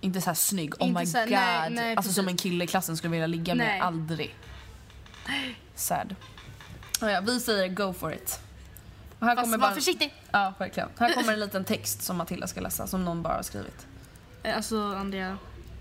[0.00, 1.34] Inte så här snygg, oh Inte my så här- god.
[1.34, 2.44] nej, nej, alltså som precis.
[2.46, 4.34] en kille i klassen skulle vilja ligga med, Nej.
[5.78, 6.14] Sad.
[7.02, 8.40] Oh ja, vi säger go for it.
[9.18, 10.14] Och här Fast kommer var bara, försiktig.
[10.30, 10.88] Ja, verkligen.
[10.98, 13.86] Här kommer en liten text som Matilda ska läsa, som någon bara har skrivit.
[14.42, 15.38] Eh, Alltså Andrea,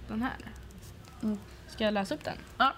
[0.08, 0.36] den här.
[1.68, 2.38] Ska jag läsa upp den?
[2.58, 2.74] Ja.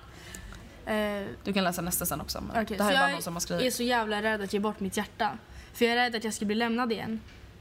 [0.94, 2.42] Eh, Du kan läsa nästa sen också.
[2.42, 3.76] Men Okej, det här är bara jag någon som har är skrivit.
[3.76, 5.38] så jävla rädd att ge bort mitt hjärta.
[5.74, 7.20] För jag är rädd att jag ska bli lämnad igen.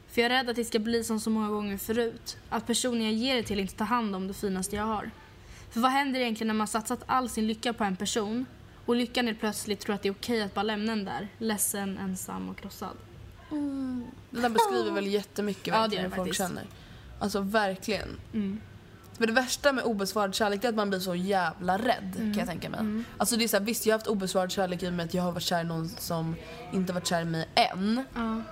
[0.08, 2.36] För jag är rädd att det ska bli som så många gånger förut.
[2.50, 5.10] Att personen jag ger det till inte tar hand om det finaste jag har.
[5.70, 8.46] För vad händer egentligen när man satsat all sin lycka på en person
[8.88, 11.98] och lyckan är plötsligt tror att det är okej att bara lämna den där, ledsen,
[11.98, 12.96] ensam och krossad.
[14.30, 16.38] Det där beskriver väl jättemycket Ja, det verkligen hur folk faktiskt.
[16.38, 16.64] känner.
[17.18, 18.08] Alltså verkligen.
[18.34, 18.60] Mm.
[19.18, 22.32] För det värsta med obesvarad kärlek är att man blir så jävla rädd Mm.
[22.32, 23.02] kan jag tänka mig.
[23.16, 25.14] Alltså det är så här, visst jag har haft obesvarad kärlek i och med att
[25.14, 26.36] jag har varit kär i någon som
[26.72, 28.04] inte varit kär i mig än.
[28.14, 28.42] Ja.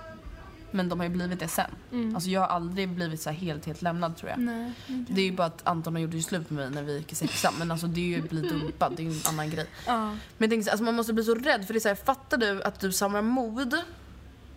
[0.71, 1.71] Men de har ju blivit det sen.
[2.15, 4.39] Alltså jag har aldrig blivit så helt, helt lämnad tror jag.
[4.39, 4.71] Nej.
[4.87, 7.15] Det är ju bara att Anton har gjort slut med mig när vi gick i
[7.15, 7.53] sexan.
[7.59, 9.67] Men alltså det är ju att bli dumpad, det är ju en annan grej.
[9.85, 10.05] Ja.
[10.09, 11.95] Men jag tänker så alltså man måste bli så rädd för det är så här,
[11.95, 13.77] fattar du att du samlar mod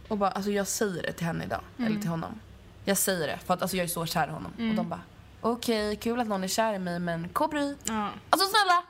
[0.09, 2.41] och bara, alltså jag säger det till henne idag, eller till honom.
[2.85, 4.53] Jag säger det för att alltså jag är så kär i honom.
[4.71, 5.01] Och de bara,
[5.41, 7.75] okej kul att någon är kär i mig men kobry.
[7.85, 8.09] Ja.
[8.31, 8.83] Alltså snälla!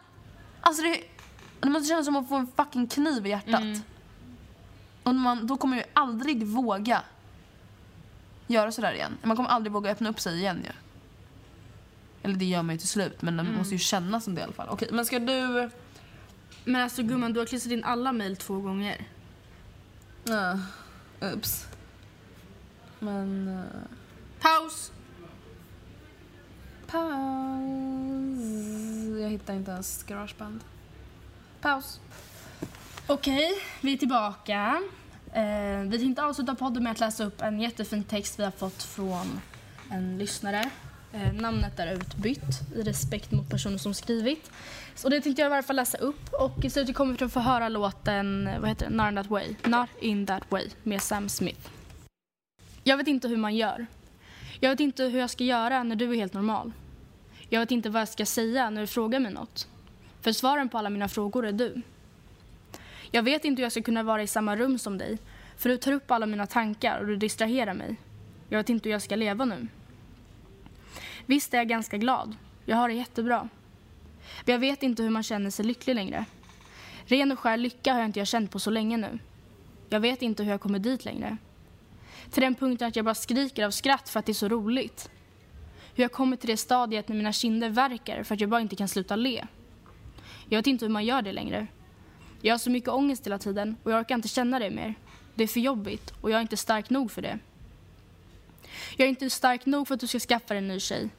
[0.61, 1.01] Alltså det,
[1.61, 3.63] det måste kännas som att få en fucking kniv i hjärtat.
[5.11, 7.03] Och man, då kommer jag ju aldrig våga
[8.47, 9.19] göra sådär igen.
[9.23, 10.73] Man kommer aldrig våga öppna upp sig igen ju.
[12.23, 14.45] Eller det gör man ju till slut men det måste ju kännas som det i
[14.45, 14.69] alla fall.
[14.69, 15.71] Okej, men ska du...
[16.65, 19.07] Men alltså gumman, du har klistrat in alla mejl två gånger.
[20.25, 20.59] Ja,
[21.21, 21.67] ups.
[22.99, 23.49] Men...
[23.49, 23.65] Uh,
[24.41, 24.93] Paus!
[26.87, 27.11] paus.
[29.21, 30.61] Jag hittar inte ens garageband.
[31.61, 32.01] Paus.
[33.07, 34.83] Okej, vi är tillbaka.
[35.33, 38.83] Eh, vi tänkte avsluta podden med att läsa upp en jättefin text vi har fått
[38.83, 39.41] från
[39.91, 40.71] en lyssnare.
[41.13, 44.51] Eh, namnet är utbytt i respekt mot personen som skrivit.
[44.95, 47.33] Så det tänkte jag i varje fall läsa upp och i slutet kommer vi att
[47.33, 48.97] få höra låten, vad heter det?
[48.97, 49.55] Not in that way.
[49.65, 51.71] Not in that way med Sam Smith.
[52.85, 53.87] Jag vet inte hur man gör.
[54.61, 56.73] Jag vet inte hur jag ska göra när du är helt normal.
[57.49, 59.69] Jag vet inte vad jag ska säga när du frågar mig något.
[60.21, 61.83] För svaren på alla mina frågor är du.
[63.11, 65.19] Jag vet inte hur jag ska kunna vara i samma rum som dig,
[65.57, 67.97] för du tar upp alla mina tankar och du distraherar mig.
[68.49, 69.69] Jag vet inte hur jag ska leva nu.
[71.27, 72.37] Visst är jag ganska glad.
[72.65, 73.49] Jag har det jättebra.
[74.45, 76.25] Men jag vet inte hur man känner sig lycklig längre.
[77.05, 79.19] Ren och skär lycka har jag inte jag känt på så länge nu.
[79.89, 81.37] Jag vet inte hur jag kommer dit längre.
[82.31, 85.11] Till den punkten att jag bara skriker av skratt för att det är så roligt.
[85.95, 88.77] Hur jag kommer till det stadiet när mina kinder värker för att jag bara inte
[88.77, 89.47] kan sluta le.
[90.49, 91.67] Jag vet inte hur man gör det längre.
[92.43, 94.95] Jag har så mycket ångest hela tiden och jag orkar inte känna det mer.
[95.35, 97.39] Det är för jobbigt och jag är inte stark nog för det.
[98.97, 101.11] Jag är inte stark nog för att du ska skaffa dig en ny tjej.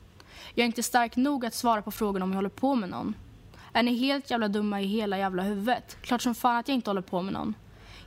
[0.55, 3.15] Jag är inte stark nog att svara på frågan om jag håller på med någon.
[3.73, 5.97] Är ni helt jävla dumma i hela jävla huvudet?
[6.01, 7.53] Klart som fan att jag inte håller på med någon.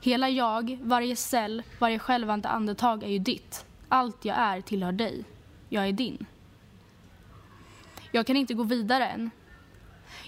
[0.03, 3.65] Hela jag, varje cell, varje självande andetag är ju ditt.
[3.89, 5.25] Allt jag är tillhör dig.
[5.69, 6.27] Jag är din.
[8.13, 9.31] Jag kan inte gå vidare än.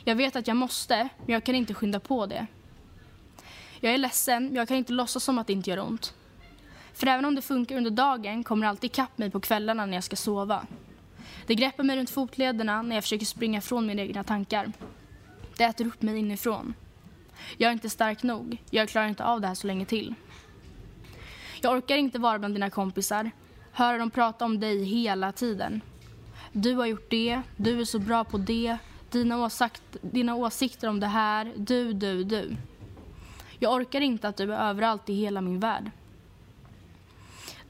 [0.05, 2.47] Jag vet att jag måste, men jag kan inte skynda på det.
[3.81, 6.15] Jag är ledsen, men jag kan inte låtsas som att det inte gör ont.
[6.93, 9.95] För även om det funkar under dagen kommer det alltid ikapp mig på kvällarna när
[9.95, 10.67] jag ska sova.
[11.47, 14.73] Det greppar mig runt fotlederna när jag försöker springa från mina egna tankar.
[15.57, 16.75] Det äter upp mig inifrån.
[17.57, 18.63] Jag är inte stark nog.
[18.71, 20.15] Jag klarar inte av det här så länge till.
[21.61, 23.31] Jag orkar inte vara bland dina kompisar.
[23.73, 25.81] Höra dem prata om dig hela tiden.
[26.53, 28.79] Du har gjort det, du är så bra på det,
[29.11, 32.57] dina, åsakt, dina åsikter om det här, du, du, du.
[33.59, 35.91] Jag orkar inte att du är överallt i hela min värld.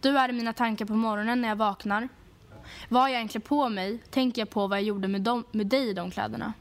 [0.01, 2.09] Du är i mina tankar på morgonen när jag vaknar.
[2.89, 5.67] Vad jag än klär på mig tänker jag på vad jag gjorde med, dem, med
[5.67, 6.53] dig i de kläderna.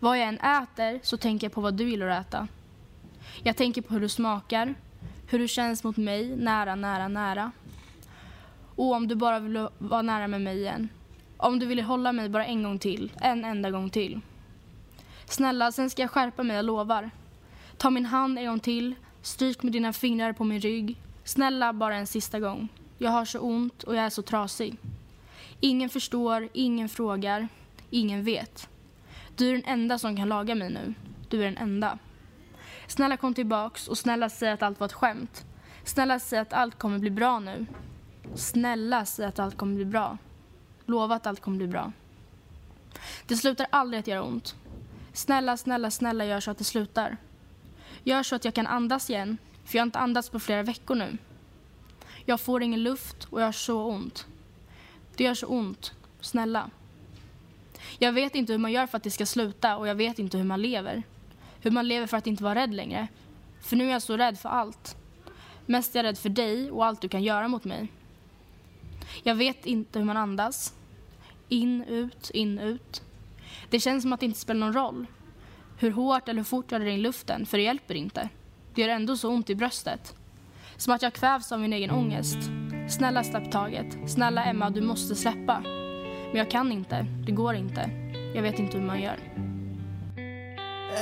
[0.00, 2.48] Vad jag än äter så tänker jag på vad du gillar att äta.
[3.42, 4.74] Jag tänker på hur du smakar,
[5.30, 7.52] hur du känns mot mig, nära, nära, nära.
[8.76, 10.88] Och om du bara vill vara nära med mig igen.
[11.36, 14.20] Om du vill hålla mig bara en gång till, en enda gång till.
[15.24, 17.10] Snälla, sen ska jag skärpa mig, jag lovar.
[17.76, 20.96] Ta min hand en gång till, stryk med dina fingrar på min rygg.
[21.24, 22.68] Snälla, bara en sista gång.
[22.98, 24.76] Jag har så ont och jag är så trasig.
[25.60, 27.48] Ingen förstår, ingen frågar,
[27.90, 28.68] ingen vet.
[29.36, 30.94] Du är den enda som kan laga mig nu.
[31.28, 31.98] Du är den enda.
[32.86, 35.44] Snälla kom tillbaks och snälla säg att allt var ett skämt.
[35.84, 37.66] Snälla säg att allt kommer bli bra nu.
[38.34, 40.18] Snälla säg att allt kommer bli bra.
[40.86, 41.92] Lova att allt kommer bli bra.
[43.26, 44.56] Det slutar aldrig att göra ont.
[45.12, 47.16] Snälla, snälla, snälla gör så att det slutar.
[48.04, 50.94] Gör så att jag kan andas igen, för jag har inte andats på flera veckor
[50.94, 51.18] nu.
[52.24, 54.26] Jag får ingen luft och jag har så ont.
[55.16, 55.92] Det gör så ont.
[56.20, 56.70] Snälla.
[57.98, 60.38] Jag vet inte hur man gör för att det ska sluta och jag vet inte
[60.38, 61.02] hur man lever.
[61.60, 63.08] Hur man lever för att inte vara rädd längre.
[63.60, 64.96] För nu är jag så rädd för allt.
[65.66, 67.88] Mest är jag rädd för dig och allt du kan göra mot mig.
[69.22, 70.74] Jag vet inte hur man andas.
[71.48, 73.02] In, ut, in, ut.
[73.70, 75.06] Det känns som att det inte spelar någon roll.
[75.84, 78.28] Hur hårt eller hur fort jag drar in luften, för det hjälper inte.
[78.74, 80.14] Det gör ändå så ont i bröstet.
[80.76, 82.38] Som att jag kvävs av min egen ångest.
[82.90, 84.10] Snälla släpp taget.
[84.10, 85.60] Snälla Emma, du måste släppa.
[86.26, 87.06] Men jag kan inte.
[87.26, 87.90] Det går inte.
[88.34, 89.18] Jag vet inte hur man gör.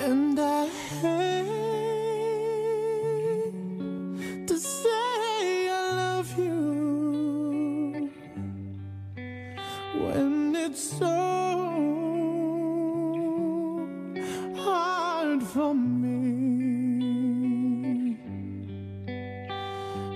[0.05, 0.71] And I
[1.03, 1.47] hate
[4.47, 8.11] to say I love you
[9.95, 11.82] when it's so
[15.53, 16.09] for me.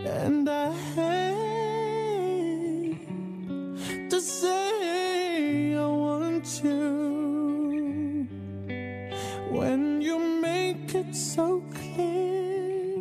[0.07, 1.37] And I hate
[4.09, 8.27] to say I want you
[9.51, 12.97] when you make it so clear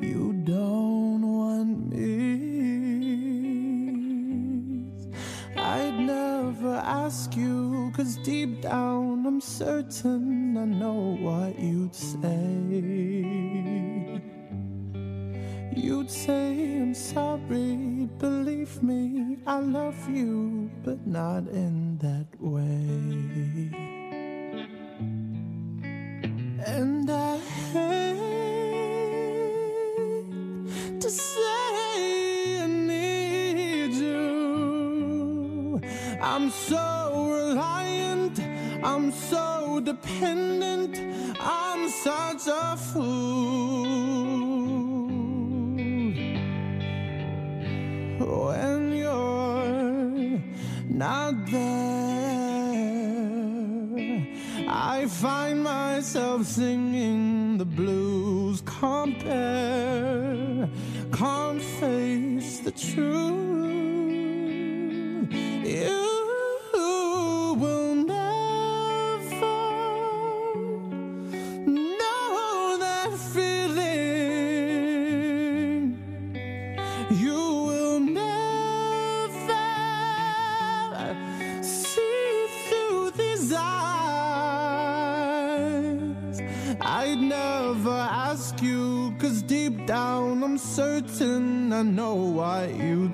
[0.00, 2.40] you don't want me.
[5.58, 12.20] I'd never ask you, cause deep down I'm certain I know what you'd say.
[15.74, 21.79] You'd say, I'm sorry, believe me, I love you, but not in
[56.44, 56.89] something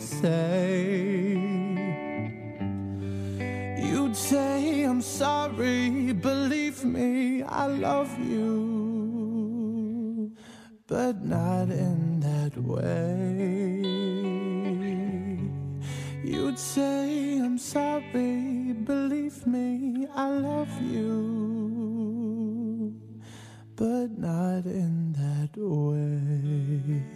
[0.07, 1.34] say.
[3.78, 9.50] You'd say, I'm sorry, believe me, I love you,
[10.86, 13.82] but not in that way.
[16.24, 22.14] You'd say, I'm sorry, believe me, I love you,
[23.74, 27.15] but not in that way.